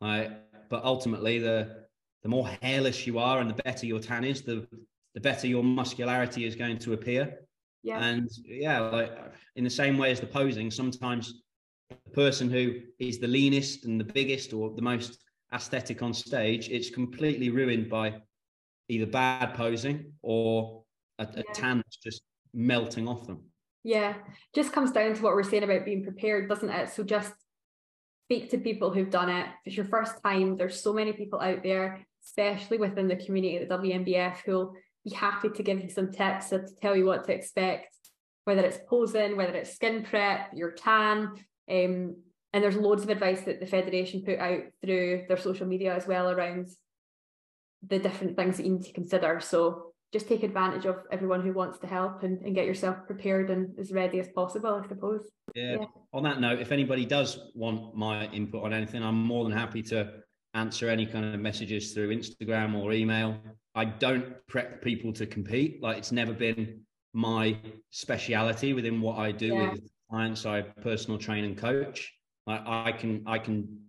[0.01, 0.31] Right.
[0.69, 1.85] But ultimately, the
[2.23, 4.67] the more hairless you are and the better your tan is, the
[5.13, 7.39] the better your muscularity is going to appear.
[7.83, 8.03] Yeah.
[8.03, 9.11] And yeah, like
[9.55, 11.41] in the same way as the posing, sometimes
[11.89, 15.17] the person who is the leanest and the biggest or the most
[15.53, 18.21] aesthetic on stage, it's completely ruined by
[18.87, 20.83] either bad posing or
[21.19, 22.21] a, a tan that's just
[22.53, 23.41] melting off them.
[23.83, 24.15] Yeah,
[24.53, 26.89] just comes down to what we're saying about being prepared, doesn't it?
[26.89, 27.33] So just
[28.27, 29.45] speak to people who've done it.
[29.45, 33.57] If it's your first time, there's so many people out there, especially within the community
[33.57, 37.25] at the WNBF, who'll be happy to give you some tips to tell you what
[37.25, 37.95] to expect,
[38.45, 41.33] whether it's posing, whether it's skin prep, your tan.
[41.69, 42.15] Um,
[42.53, 46.05] and there's loads of advice that the Federation put out through their social media as
[46.05, 46.69] well around
[47.87, 49.39] the different things that you need to consider.
[49.39, 53.49] So just take advantage of everyone who wants to help and, and get yourself prepared
[53.49, 55.31] and as ready as possible, I suppose.
[55.55, 55.77] Yeah.
[55.79, 55.85] yeah.
[56.13, 59.81] On that note, if anybody does want my input on anything, I'm more than happy
[59.83, 60.11] to
[60.53, 63.37] answer any kind of messages through Instagram or email.
[63.75, 65.81] I don't prep people to compete.
[65.81, 66.81] Like it's never been
[67.13, 67.57] my
[67.89, 69.71] speciality within what I do yeah.
[69.71, 70.45] with clients.
[70.45, 72.13] I personal train and coach.
[72.47, 73.79] I, I can I can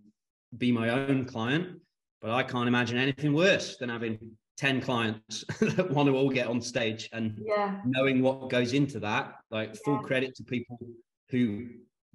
[0.57, 1.79] be my own client,
[2.21, 4.17] but I can't imagine anything worse than having
[4.57, 7.79] 10 clients that want to all get on stage and yeah.
[7.85, 10.01] knowing what goes into that like full yeah.
[10.01, 10.77] credit to people
[11.29, 11.67] who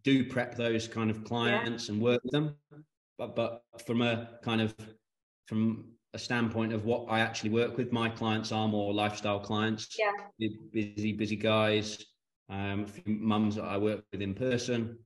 [0.04, 2.54] do prep those kind of clients and work with them
[3.18, 4.72] but but from a kind of
[5.46, 5.84] from
[6.14, 10.12] a standpoint of what I actually work with my clients are more lifestyle clients yeah
[10.72, 12.04] busy busy guys
[12.50, 14.98] um, a few mums that I work with in person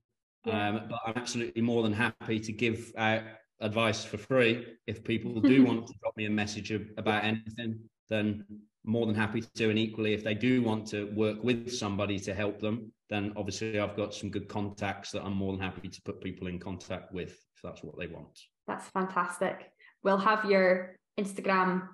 [0.51, 3.23] um, but I'm absolutely more than happy to give out
[3.61, 4.65] advice for free.
[4.87, 7.79] If people do want to drop me a message about anything,
[8.09, 8.45] then
[8.83, 9.69] more than happy to.
[9.69, 13.79] And equally, if they do want to work with somebody to help them, then obviously
[13.79, 17.13] I've got some good contacts that I'm more than happy to put people in contact
[17.13, 18.39] with if that's what they want.
[18.67, 19.71] That's fantastic.
[20.03, 21.87] We'll have your Instagram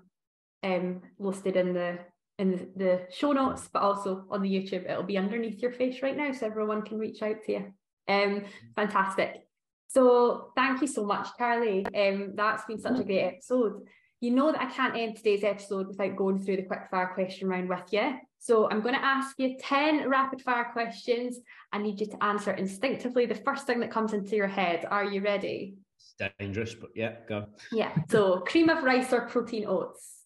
[0.64, 1.99] um, listed in the
[2.38, 4.89] in the, the show notes, but also on the YouTube.
[4.89, 7.74] It'll be underneath your face right now, so everyone can reach out to you.
[8.07, 8.45] Um,
[8.76, 9.45] fantastic.
[9.89, 11.86] So thank you so much, Charlie.
[11.95, 13.82] Um, that's been such a great episode.
[14.22, 17.47] You know that I can't end today's episode without going through the quick fire question
[17.47, 18.18] round with you.
[18.39, 21.39] So I'm going to ask you 10 rapid fire questions.
[21.72, 24.86] I need you to answer instinctively the first thing that comes into your head.
[24.89, 25.76] Are you ready?
[26.00, 27.47] It's dangerous, but yeah, go.
[27.72, 27.91] Yeah.
[28.10, 30.24] So cream of rice or protein oats?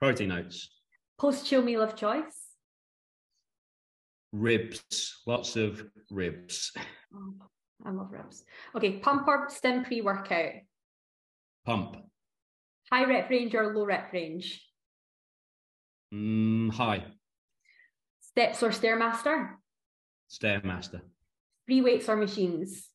[0.00, 0.68] Protein oats.
[1.18, 2.48] Post chill meal of choice?
[4.32, 5.22] Ribs.
[5.26, 6.72] Lots of ribs.
[7.14, 7.34] Oh,
[7.84, 8.44] I love ribs.
[8.74, 10.52] Okay, pump or stim pre workout?
[11.64, 11.96] Pump.
[12.90, 14.62] High rep range or low rep range?
[16.12, 17.04] Mm, high.
[18.20, 19.54] Steps or Stairmaster?
[20.30, 21.00] Stairmaster.
[21.66, 22.88] Free weights or machines?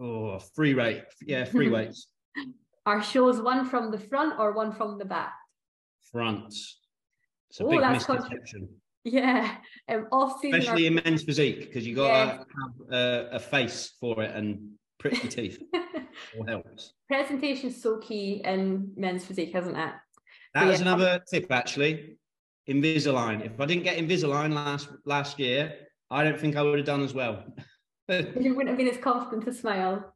[0.00, 1.04] Oh, free weight.
[1.20, 2.08] Yeah, free weights.
[2.86, 5.34] Are shows won from the front or won from the back?
[6.10, 6.54] Front.
[7.50, 8.68] It's a oh, big misconception.
[9.04, 9.56] Yeah,
[9.88, 12.36] um, off especially in men's physique because you got to yeah.
[12.36, 15.60] have a, a, face for it and pretty teeth.
[16.38, 16.92] All helps.
[17.08, 19.92] Presentation's so key in men's physique, isn't it?
[20.54, 20.86] That was yeah.
[20.86, 22.16] another tip actually.
[22.68, 23.44] Invisalign.
[23.44, 25.74] If I didn't get Invisalign last last year,
[26.10, 27.44] I don't think I would have done as well.
[28.08, 30.14] you wouldn't have been as confident to smile.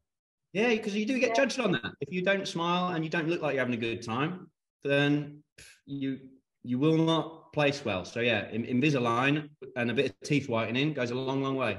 [0.53, 1.35] Yeah, because you do get yeah.
[1.35, 1.93] judged on that.
[2.01, 4.51] If you don't smile and you don't look like you're having a good time,
[4.85, 5.43] then
[5.87, 6.19] you
[6.63, 8.05] you will not place well.
[8.05, 11.79] So yeah, Invisalign and a bit of teeth whitening goes a long, long way.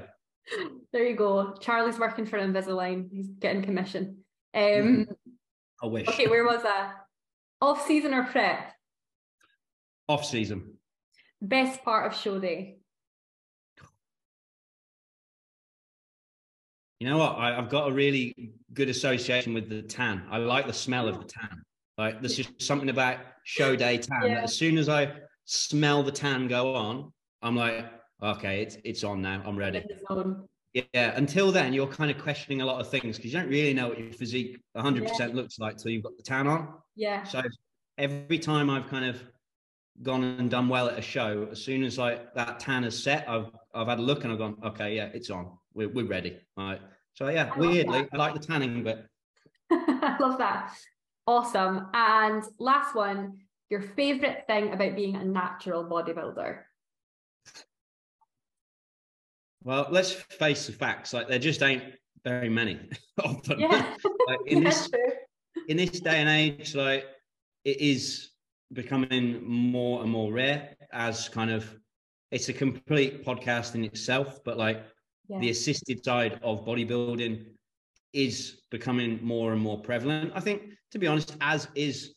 [0.90, 1.54] There you go.
[1.60, 3.10] Charlie's working for Invisalign.
[3.12, 4.24] He's getting commission.
[4.54, 5.06] Um,
[5.82, 6.08] I wish.
[6.08, 6.94] Okay, where was that?
[7.60, 8.72] Off season or prep?
[10.08, 10.78] Off season.
[11.42, 12.77] Best part of show day.
[17.00, 17.36] You know what?
[17.38, 20.24] I, have got a really good association with the tan.
[20.30, 21.32] I like the smell of the mm.
[21.40, 21.62] tan.
[21.96, 24.34] Like there's just something about show day tan yeah.
[24.36, 25.12] that as soon as I
[25.44, 27.86] smell the tan go on, I'm like,
[28.22, 29.42] okay, it's it's on now.
[29.44, 29.84] I'm ready.
[30.74, 31.12] Yeah.
[31.16, 33.88] Until then, you're kind of questioning a lot of things because you don't really know
[33.88, 35.08] what your physique 100 yeah.
[35.08, 36.68] percent looks like till you've got the tan on.
[36.94, 37.24] Yeah.
[37.24, 37.42] So
[37.96, 39.22] every time I've kind of
[40.02, 43.28] gone and done well at a show, as soon as like that tan is set,
[43.28, 45.52] I've I've had a look and I've gone, okay, yeah, it's on.
[45.78, 46.36] We're we're ready.
[46.56, 46.80] Right.
[47.14, 49.06] So yeah, I weirdly, I like the tanning bit.
[49.70, 50.74] I love that.
[51.24, 51.86] Awesome.
[51.94, 53.38] And last one,
[53.70, 56.62] your favorite thing about being a natural bodybuilder?
[59.62, 61.12] Well, let's face the facts.
[61.12, 61.84] Like there just ain't
[62.24, 62.80] very many
[63.24, 63.60] of them.
[63.60, 63.94] Yeah.
[64.26, 64.90] like, in this
[65.68, 67.04] in this day and age, like
[67.64, 68.30] it is
[68.72, 71.72] becoming more and more rare as kind of
[72.32, 74.82] it's a complete podcast in itself, but like
[75.28, 75.38] yeah.
[75.38, 77.44] the assisted side of bodybuilding
[78.12, 80.32] is becoming more and more prevalent.
[80.34, 80.62] I think,
[80.92, 82.14] to be honest, as is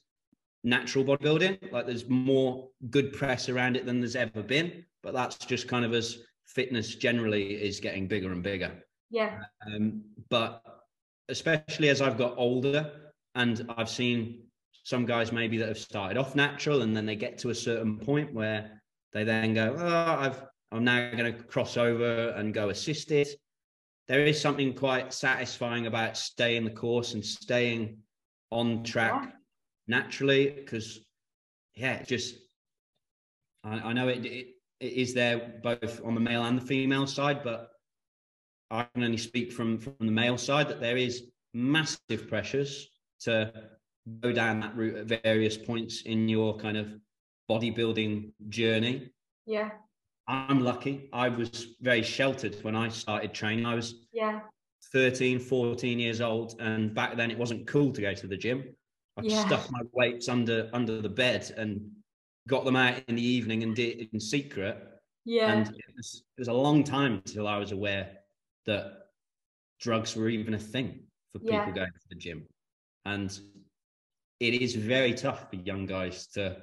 [0.63, 1.71] natural bodybuilding.
[1.71, 4.85] Like there's more good press around it than there's ever been.
[5.03, 8.71] But that's just kind of as fitness generally is getting bigger and bigger.
[9.09, 9.39] Yeah.
[9.67, 10.63] Um, but
[11.29, 12.91] especially as I've got older
[13.35, 14.43] and I've seen
[14.83, 17.97] some guys maybe that have started off natural and then they get to a certain
[17.97, 18.81] point where
[19.13, 23.27] they then go, oh, I've I'm now going to cross over and go assisted.
[24.07, 27.97] There is something quite satisfying about staying the course and staying
[28.51, 29.31] on track yeah.
[29.87, 30.99] naturally because
[31.75, 32.35] yeah, just
[33.63, 34.47] I, I know it, it
[34.79, 37.71] it is there both on the male and the female side, but
[38.71, 42.89] I can only speak from from the male side that there is massive pressures
[43.21, 43.53] to
[44.19, 46.93] go down that route at various points in your kind of
[47.49, 49.09] bodybuilding journey.
[49.45, 49.69] Yeah.
[50.27, 51.09] I'm lucky.
[51.11, 53.65] I was very sheltered when I started training.
[53.65, 54.41] I was yeah
[54.93, 58.75] 13, 14 years old, and back then it wasn't cool to go to the gym.
[59.17, 59.45] I yeah.
[59.45, 61.81] stuck my weights under under the bed and
[62.47, 64.77] got them out in the evening and did it in secret.
[65.25, 65.51] Yeah.
[65.51, 68.09] And it was, it was a long time until I was aware
[68.65, 69.09] that
[69.79, 71.01] drugs were even a thing
[71.31, 71.71] for people yeah.
[71.71, 72.47] going to the gym.
[73.05, 73.37] And
[74.39, 76.57] it is very tough for young guys to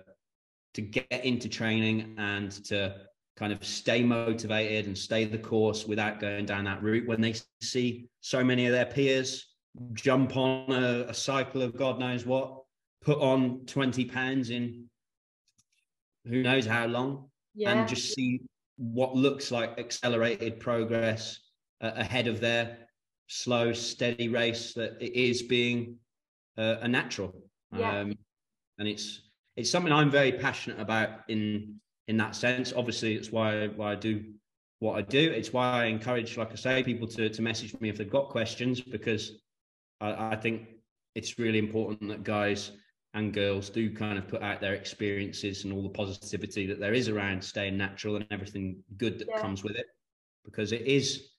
[0.74, 2.94] to get into training and to
[3.39, 7.34] kind of stay motivated and stay the course without going down that route when they
[7.62, 9.47] see so many of their peers
[9.93, 12.62] jump on a, a cycle of God knows what,
[13.01, 14.86] put on 20 pounds in
[16.26, 17.72] who knows how long, yeah.
[17.72, 18.41] and just see
[18.76, 21.39] what looks like accelerated progress
[21.80, 22.78] uh, ahead of their
[23.28, 25.97] slow, steady race that it is being
[26.57, 27.32] uh, a natural.
[27.76, 28.01] Yeah.
[28.01, 28.14] Um,
[28.78, 29.22] and it's
[29.57, 32.72] it's something I'm very passionate about in in that sense.
[32.74, 34.24] Obviously, it's why why I do
[34.80, 35.30] what I do.
[35.30, 38.28] It's why I encourage, like I say, people to to message me if they've got
[38.28, 39.40] questions because
[40.00, 40.68] I, I think
[41.14, 42.72] it's really important that guys
[43.14, 46.92] and girls do kind of put out their experiences and all the positivity that there
[46.92, 49.40] is around staying natural and everything good that yeah.
[49.40, 49.86] comes with it
[50.44, 51.30] because it is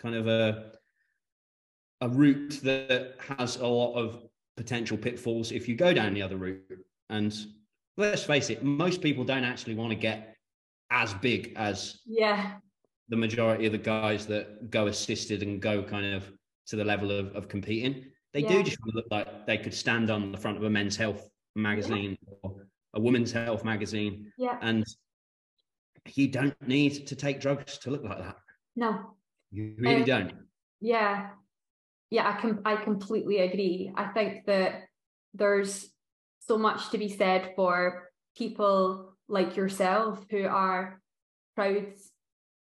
[0.00, 0.72] kind of a
[2.00, 4.22] a route that has a lot of
[4.56, 6.62] potential pitfalls if you go down the other route
[7.10, 7.46] and
[7.98, 10.34] let's face it most people don't actually want to get
[10.90, 12.54] as big as yeah
[13.10, 16.30] the majority of the guys that go assisted and go kind of
[16.66, 18.48] to the level of, of competing they yeah.
[18.48, 22.16] do just look like they could stand on the front of a men's health magazine
[22.26, 22.34] yeah.
[22.42, 24.32] or a woman's health magazine.
[24.38, 24.58] Yeah.
[24.60, 24.84] And
[26.14, 28.36] you don't need to take drugs to look like that.
[28.76, 29.16] No.
[29.50, 30.32] You really um, don't.
[30.80, 31.30] Yeah.
[32.10, 33.92] Yeah, I can I completely agree.
[33.94, 34.84] I think that
[35.34, 35.90] there's
[36.48, 41.00] so much to be said for people like yourself who are
[41.54, 41.86] proud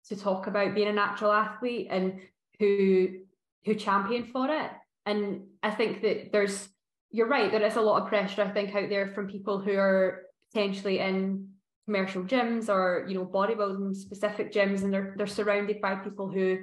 [0.08, 2.22] to talk about being a natural athlete and
[2.60, 3.20] who
[3.66, 4.72] who champion for it
[5.06, 6.70] and I think that there's
[7.14, 9.76] you're right, there is a lot of pressure, I think, out there from people who
[9.76, 11.48] are potentially in
[11.86, 16.58] commercial gyms or, you know, bodybuilding specific gyms and they're they're surrounded by people who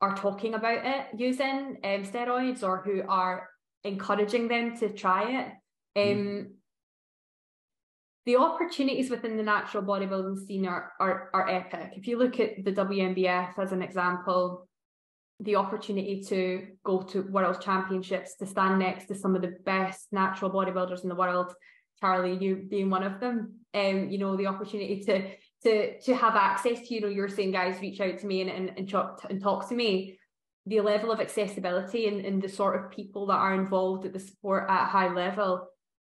[0.00, 3.48] are talking about it using um, steroids or who are
[3.84, 5.52] encouraging them to try it.
[5.96, 6.46] Um, mm.
[8.26, 11.92] The opportunities within the natural bodybuilding scene are, are, are epic.
[11.94, 14.66] If you look at the WNBF as an example,
[15.40, 20.06] the opportunity to go to world championships to stand next to some of the best
[20.12, 21.52] natural bodybuilders in the world
[22.00, 25.30] charlie you being one of them um you know the opportunity to
[25.62, 28.50] to to have access to you know you're saying guys reach out to me and
[28.50, 30.18] and, and, talk, and talk to me
[30.66, 34.20] the level of accessibility and, and the sort of people that are involved at the
[34.20, 35.66] sport at a high level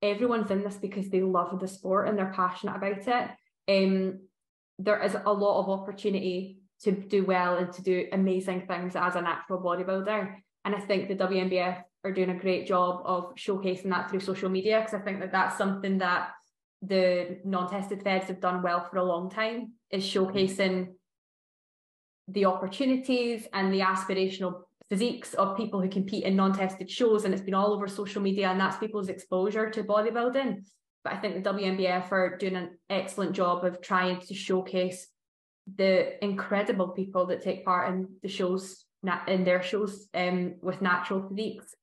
[0.02, 3.30] everyone's in this because they love the sport and they're passionate about it
[3.68, 4.18] um
[4.78, 9.14] there is a lot of opportunity to do well and to do amazing things as
[9.14, 10.34] a natural bodybuilder.
[10.64, 14.48] And I think the WNBF are doing a great job of showcasing that through social
[14.48, 16.30] media because I think that that's something that
[16.82, 20.94] the non-tested feds have done well for a long time is showcasing
[22.28, 27.42] the opportunities and the aspirational physiques of people who compete in non-tested shows and it's
[27.42, 30.62] been all over social media and that's people's exposure to bodybuilding
[31.02, 35.08] but I think the WNBF are doing an excellent job of trying to showcase
[35.76, 38.84] the incredible people that take part in the shows
[39.26, 41.74] in their shows um, with natural physiques.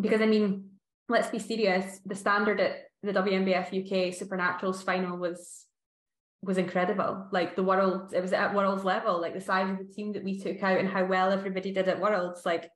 [0.00, 0.70] Because I mean,
[1.08, 5.66] let's be serious, the standard at the WNBF UK Supernaturals final was
[6.46, 7.26] was incredible.
[7.32, 9.20] Like the world, it was at world's level.
[9.20, 11.88] Like the size of the team that we took out and how well everybody did
[11.88, 12.70] at worlds, like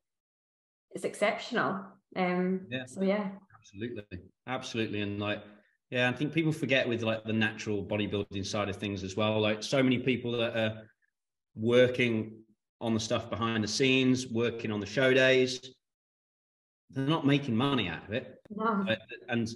[0.91, 1.85] it's exceptional.
[2.17, 2.85] Um yeah.
[2.87, 3.29] so yeah.
[3.57, 4.19] Absolutely.
[4.47, 5.01] Absolutely.
[5.03, 5.43] And like
[5.91, 9.41] yeah, I think people forget with like the natural bodybuilding side of things as well.
[9.41, 10.83] Like so many people that are
[11.55, 12.43] working
[12.81, 15.61] on the stuff behind the scenes, working on the show days,
[16.91, 18.41] they're not making money out of it.
[18.51, 18.85] No.
[19.29, 19.49] And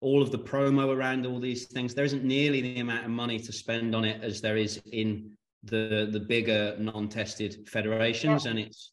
[0.00, 3.38] all of the promo around all these things, there isn't nearly the amount of money
[3.38, 5.32] to spend on it as there is in
[5.64, 8.44] the the bigger non-tested federations.
[8.44, 8.50] Yeah.
[8.52, 8.92] And it's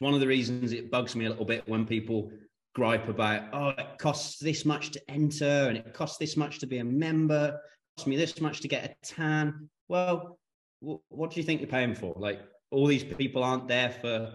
[0.00, 2.32] one of the reasons it bugs me a little bit when people
[2.74, 6.66] gripe about, oh, it costs this much to enter and it costs this much to
[6.66, 7.60] be a member,
[7.96, 9.68] cost me this much to get a tan.
[9.88, 10.38] Well,
[10.80, 12.14] what do you think you're paying for?
[12.16, 12.40] Like
[12.70, 14.32] all these people aren't there for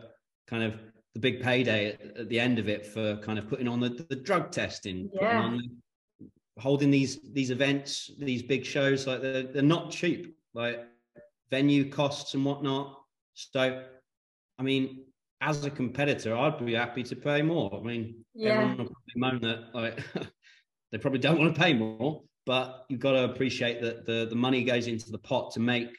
[0.47, 0.79] kind of
[1.13, 4.05] the big payday at, at the end of it for kind of putting on the,
[4.09, 5.39] the drug testing, yeah.
[5.39, 5.61] on,
[6.59, 9.07] holding these these events, these big shows.
[9.07, 10.35] Like they're they're not cheap.
[10.53, 10.85] Like
[11.49, 12.97] venue costs and whatnot.
[13.33, 13.83] So,
[14.57, 15.05] I mean,
[15.41, 17.75] as a competitor, I'd be happy to pay more.
[17.75, 18.53] I mean, yeah.
[18.53, 20.03] everyone will probably moan that like
[20.91, 24.35] they probably don't want to pay more, but you've got to appreciate that the the
[24.35, 25.89] money goes into the pot to make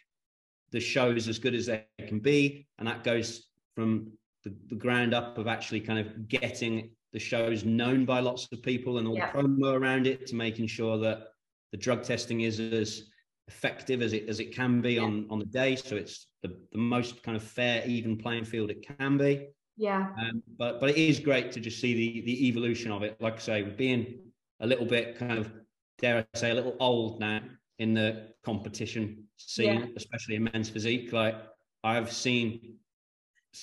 [0.73, 4.13] the shows as good as they can be, and that goes from
[4.45, 8.63] the, the ground up of actually kind of getting the shows known by lots of
[8.63, 9.31] people and all yeah.
[9.33, 11.29] the promo around it to making sure that
[11.73, 13.11] the drug testing is as
[13.49, 15.03] effective as it as it can be yeah.
[15.03, 18.71] on on the day so it's the, the most kind of fair even playing field
[18.71, 19.47] it can be
[19.77, 23.17] yeah um, but but it is great to just see the the evolution of it
[23.21, 24.19] like i say being
[24.61, 25.53] a little bit kind of
[25.99, 27.41] dare i say a little old now
[27.79, 29.87] in the competition scene yeah.
[29.97, 31.37] especially in men's physique like
[31.85, 32.77] i've seen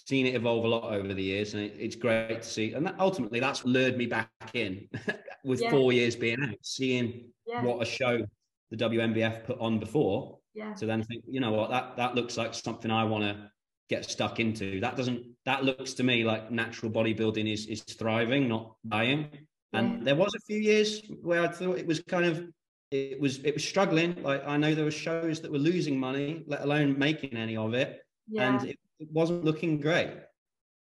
[0.07, 2.85] seen it evolve a lot over the years and it, it's great to see and
[2.85, 4.87] that, ultimately that's lured me back in
[5.43, 5.69] with yeah.
[5.69, 8.25] four years being out seeing what a show
[8.73, 10.39] the WNBF put on before.
[10.55, 10.73] Yeah.
[10.73, 13.51] To then think, you know what, that that looks like something I want to
[13.89, 14.79] get stuck into.
[14.79, 19.29] That doesn't that looks to me like natural bodybuilding is is thriving, not dying.
[19.73, 20.03] And yeah.
[20.03, 22.47] there was a few years where I thought it was kind of
[22.91, 24.21] it was it was struggling.
[24.21, 27.73] Like I know there were shows that were losing money, let alone making any of
[27.73, 27.99] it.
[28.27, 28.55] Yeah.
[28.55, 30.11] And it, it wasn't looking great.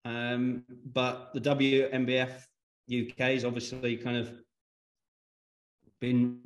[0.05, 2.31] Um, but the WNBF
[2.91, 4.33] UK has obviously kind of
[6.01, 6.41] been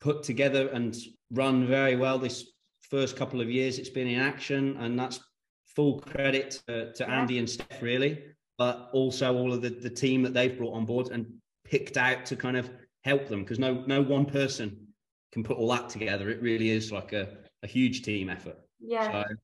[0.00, 0.96] put together and
[1.30, 3.78] run very well this first couple of years.
[3.78, 5.20] It's been in action and that's
[5.66, 8.22] full credit to, to Andy and Steff really
[8.58, 11.26] but also all of the, the team that they've brought on board and
[11.64, 12.70] picked out to kind of
[13.02, 14.86] help them because no no one person
[15.32, 16.30] can put all that together.
[16.30, 17.28] It really is like a,
[17.62, 18.58] a huge team effort.
[18.80, 19.10] Yeah.
[19.10, 19.34] So,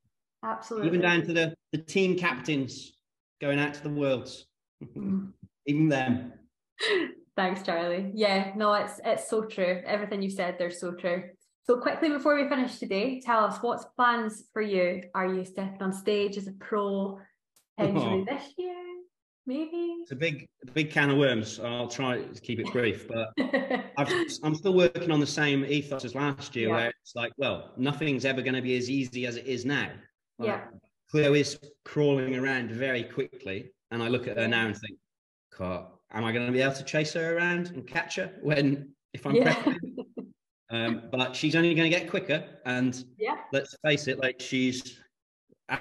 [0.45, 2.93] absolutely even down to the the team captains
[3.41, 4.47] going out to the worlds
[5.67, 6.33] even them
[7.39, 8.11] Thanks, Charlie.
[8.15, 9.81] Yeah, no, it's it's so true.
[9.87, 11.23] Everything you said, they're so true.
[11.63, 15.05] So quickly before we finish today, tell us what's plans for you.
[15.15, 17.21] Are you stepping on stage as a pro
[17.79, 18.35] potentially oh.
[18.35, 18.75] this year?
[19.47, 21.61] Maybe it's a big, big can of worms.
[21.61, 26.05] I'll try to keep it brief, but i am still working on the same ethos
[26.05, 26.75] as last year, yeah.
[26.75, 29.91] where it's like, well, nothing's ever going to be as easy as it is now.
[30.39, 30.61] Like, yeah,
[31.11, 34.99] Cleo is crawling around very quickly, and I look at her now and think,
[35.57, 38.91] God, am I going to be able to chase her around and catch her when
[39.15, 39.75] if I'm yeah.
[40.71, 45.01] um, but she's only going to get quicker, and yeah, let's face it, like she's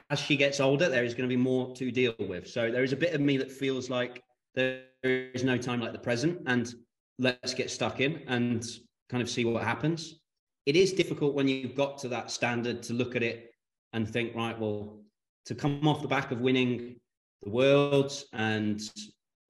[0.10, 2.48] as she gets older, there is going to be more to deal with.
[2.48, 4.22] So there is a bit of me that feels like
[4.54, 6.74] there is no time like the present, and
[7.20, 8.66] let's get stuck in and
[9.10, 10.20] kind of see what happens.
[10.66, 13.52] It is difficult when you've got to that standard to look at it
[13.94, 15.00] and think, right, well,
[15.46, 17.00] to come off the back of winning
[17.44, 18.82] the worlds and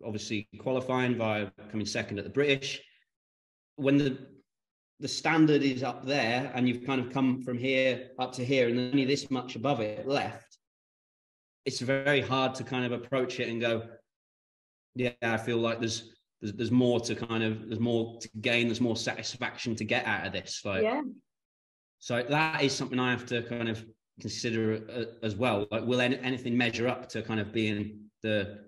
[0.05, 2.81] obviously qualifying via coming second at the British.
[3.75, 4.17] When the
[4.99, 8.67] the standard is up there and you've kind of come from here up to here
[8.67, 10.57] and only this much above it left,
[11.65, 13.83] it's very hard to kind of approach it and go,
[14.95, 18.67] yeah, I feel like there's there's, there's more to kind of there's more to gain,
[18.67, 20.61] there's more satisfaction to get out of this.
[20.65, 21.01] Like, yeah.
[21.99, 23.83] So that is something I have to kind of
[24.19, 25.67] consider uh, as well.
[25.71, 28.67] Like, will any, anything measure up to kind of being the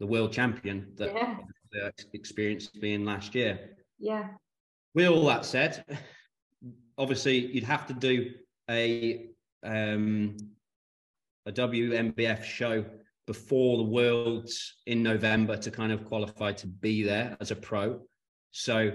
[0.00, 1.36] the world champion that yeah.
[1.70, 3.76] the experience being last year.
[4.00, 4.30] Yeah.
[4.94, 5.84] With all that said,
[6.98, 8.32] obviously you'd have to do
[8.68, 9.30] a
[9.62, 10.36] um,
[11.46, 12.84] a WNBF show
[13.28, 18.00] before the Worlds in November to kind of qualify to be there as a pro.
[18.50, 18.90] So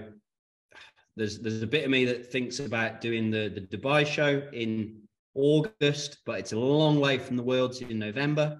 [1.16, 5.07] there's there's a bit of me that thinks about doing the the Dubai show in
[5.34, 8.58] August, but it's a long way from the Worlds in November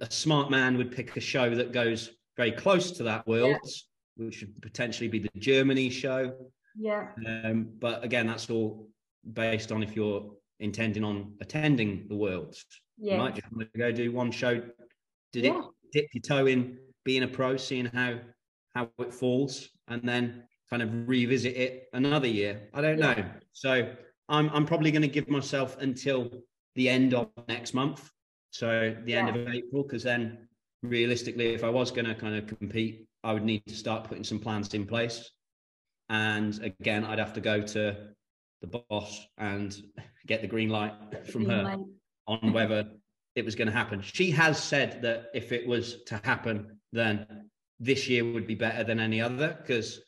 [0.00, 4.26] a smart man would pick a show that goes very close to that Worlds, yeah.
[4.26, 6.34] which would potentially be the Germany show.
[6.76, 7.08] Yeah.
[7.26, 8.88] Um, but again, that's all
[9.32, 12.64] based on if you're intending on attending the worlds.
[12.96, 13.14] Yeah.
[13.14, 14.62] You might just want to go do one show.
[15.32, 15.58] Did yeah.
[15.58, 18.18] it dip your toe in being a pro, seeing how
[18.74, 22.68] how it falls, and then kind of revisit it another year?
[22.74, 23.14] I don't yeah.
[23.14, 23.24] know.
[23.52, 23.90] So
[24.28, 26.30] I'm I'm probably going to give myself until
[26.74, 28.10] the end of next month
[28.50, 29.26] so the yeah.
[29.26, 30.48] end of April, because then
[30.82, 34.24] realistically, if I was going to kind of compete, I would need to start putting
[34.24, 35.30] some plans in place.
[36.08, 37.96] And again, I'd have to go to
[38.62, 39.76] the boss and
[40.26, 40.92] get the green light
[41.26, 41.78] from green her light.
[42.26, 42.88] on whether
[43.34, 44.00] it was going to happen.
[44.00, 48.82] She has said that if it was to happen, then this year would be better
[48.82, 50.00] than any other because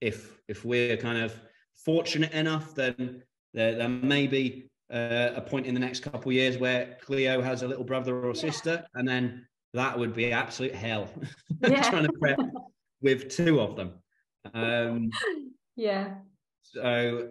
[0.00, 1.34] if if we're kind of
[1.74, 3.22] fortunate enough, then
[3.54, 7.40] there, there may be uh, a point in the next couple of years where Cleo
[7.42, 11.08] has a little brother or sister, and then that would be absolute hell
[11.62, 11.82] Yeah.
[11.82, 12.38] trying to prep
[13.02, 13.92] with two of them.
[14.54, 15.10] Um,
[15.76, 16.14] yeah.
[16.62, 17.28] so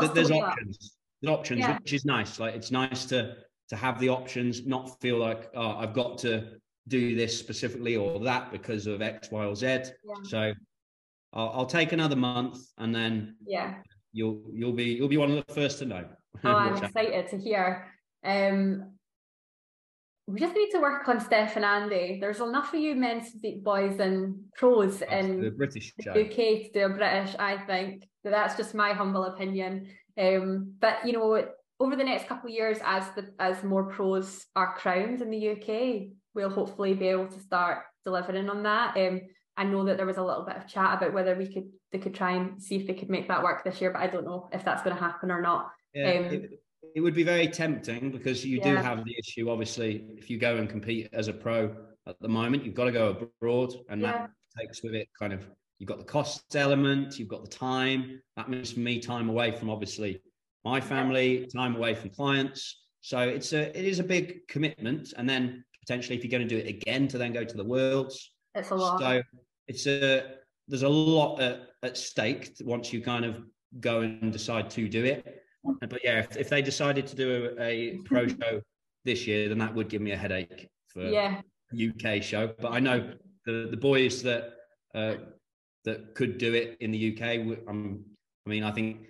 [0.00, 0.48] th- there's to look at.
[0.50, 0.96] options.
[1.22, 1.78] There's options, Yeah.
[1.78, 2.38] which is nice.
[2.40, 3.36] Like it's nice to
[3.68, 6.52] to have the options, not feel like oh, I've got to
[6.88, 9.66] do this specifically or that because of X, Y, or Z.
[9.66, 9.82] Yeah.
[10.24, 10.52] So
[11.34, 13.74] I'll, I'll take another month, and then Yeah.
[14.12, 16.04] You'll you'll be you'll be one of the first to know.
[16.44, 17.88] Oh, I'm excited to hear.
[18.24, 18.92] Um,
[20.28, 22.18] we just need to work on Steff and Andy.
[22.20, 26.10] There's enough of you men's physique boys and pros That's in the British the.
[26.12, 28.06] UK to do a British, I think.
[28.22, 29.88] But that's just my humble opinion.
[30.18, 31.44] Um, but you know,
[31.80, 35.50] over the next couple of years, as the as more pros are crowned in the
[35.52, 38.96] UK, we'll hopefully be able to start delivering on that.
[38.96, 39.22] Um,
[39.58, 41.98] I know that there was a little bit of chat about whether we could they
[41.98, 44.24] could try and see if they could make that work this year, but I don't
[44.24, 45.70] know if that's going to happen or not.
[45.92, 46.60] Yeah, Um, it,
[46.94, 49.50] it would be very tempting because you do have the issue.
[49.50, 51.74] Obviously, if you go and compete as a pro
[52.06, 53.08] at the moment, you've got to go
[53.40, 54.12] abroad, and Yeah.
[54.12, 58.22] that takes with it kind of you've got the cost element, you've got the time.
[58.36, 60.22] That means for me time away from obviously
[60.64, 62.84] my family, time away from clients.
[63.00, 66.54] So it's a it is a big commitment, and then potentially if you're going to
[66.54, 69.00] do it again to then go to the worlds, It's a lot.
[69.00, 69.22] so
[69.68, 70.34] it's a
[70.66, 73.42] there's a lot at, at stake once you kind of
[73.80, 75.42] go and decide to do it.
[75.80, 78.60] But yeah, if, if they decided to do a, a pro show
[79.04, 81.40] this year, then that would give me a headache for yeah,
[81.72, 82.54] UK show.
[82.60, 83.12] But I know
[83.46, 84.54] the the boys that
[84.94, 85.14] uh,
[85.84, 87.22] that could do it in the UK.
[87.68, 88.04] Um,
[88.46, 89.06] I mean, I think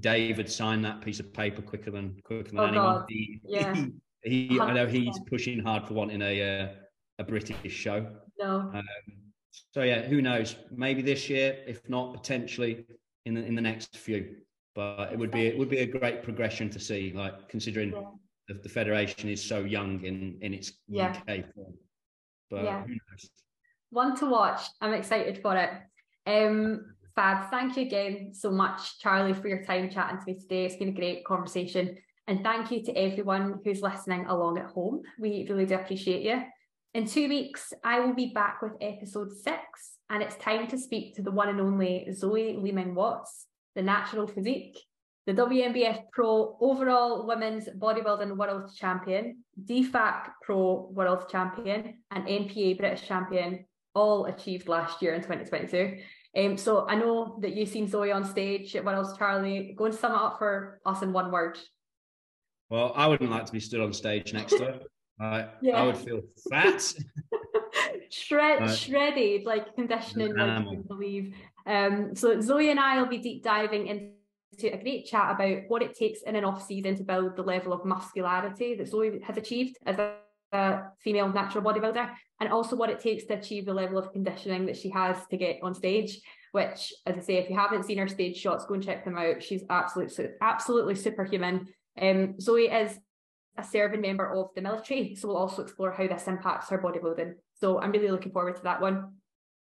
[0.00, 2.94] David signed that piece of paper quicker than quicker than Oh, anyone.
[2.98, 3.04] God.
[3.08, 3.74] He, Yeah.
[4.22, 6.68] he- I know he's pushing hard for wanting a uh,
[7.18, 8.06] a British show.
[8.38, 8.84] no, Um,
[9.72, 10.56] so yeah, who knows?
[10.70, 12.84] Maybe this year, if not potentially
[13.26, 14.36] in the in the next few.
[14.74, 18.02] But it would be it would be a great progression to see, like considering Yeah.
[18.48, 21.10] the, the federation is so young in in its Yeah.
[21.10, 21.74] UK form.
[22.50, 22.82] But Yeah.
[22.82, 23.30] who knows?
[23.90, 24.60] one to watch.
[24.80, 25.70] I'm excited for it.
[26.26, 30.64] Um, Fab, thank you again so much, Charlie, for your time chatting to me today.
[30.64, 31.96] It's been a great conversation.
[32.26, 35.02] And thank you to everyone who's listening along at home.
[35.16, 36.42] We really do appreciate you.
[36.94, 41.16] In two weeks, I will be back with episode six, and it's time to speak
[41.16, 44.78] to the one and only Zoe Leeming Watts, the natural physique,
[45.26, 53.08] the WNBF Pro overall women's bodybuilding world champion, DFAC Pro world champion, and NPA British
[53.08, 53.64] champion,
[53.96, 55.98] all achieved last year in 2022.
[56.36, 59.74] Um, so I know that you've seen Zoe on stage at Worlds Charlie.
[59.76, 61.58] Go and sum it up for us in one word.
[62.70, 64.80] Well, I wouldn't like to be stood on stage next to her.
[65.20, 65.82] I, Yeah.
[65.82, 66.92] I would feel fat.
[68.10, 68.70] Shred, Right.
[68.70, 70.70] shredded, like conditioning, like you Animal.
[70.70, 71.34] wouldn't believe.
[71.66, 75.82] Um, so Zoe and I will be deep diving into a great chat about what
[75.82, 79.36] it takes in an off season to build the level of muscularity that Zoe has
[79.36, 80.14] achieved as a,
[80.52, 82.10] a female natural bodybuilder,
[82.40, 85.36] and also what it takes to achieve the level of conditioning that she has to
[85.36, 86.20] get on stage.
[86.52, 89.18] Which, as I say, if you haven't seen her stage shots, go and check them
[89.18, 89.42] out.
[89.42, 91.66] She's absolutely, absolutely superhuman.
[92.00, 92.96] Um, Zoe is
[93.56, 97.34] a serving member of the military, so we'll also explore how this impacts her bodybuilding.
[97.60, 99.12] So I'm really looking forward to that one.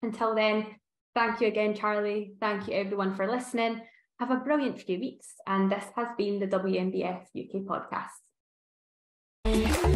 [0.02, 0.66] Until then,
[1.14, 2.34] thank you again, Charlie.
[2.40, 3.80] Thank you everyone for listening.
[4.20, 8.08] Have a brilliant few weeks, and this has been the WNBF UK podcast.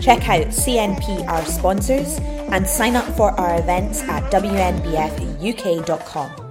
[0.01, 2.19] Check out CNP, our sponsors,
[2.51, 6.46] and sign up for our events at WNBFUK.com.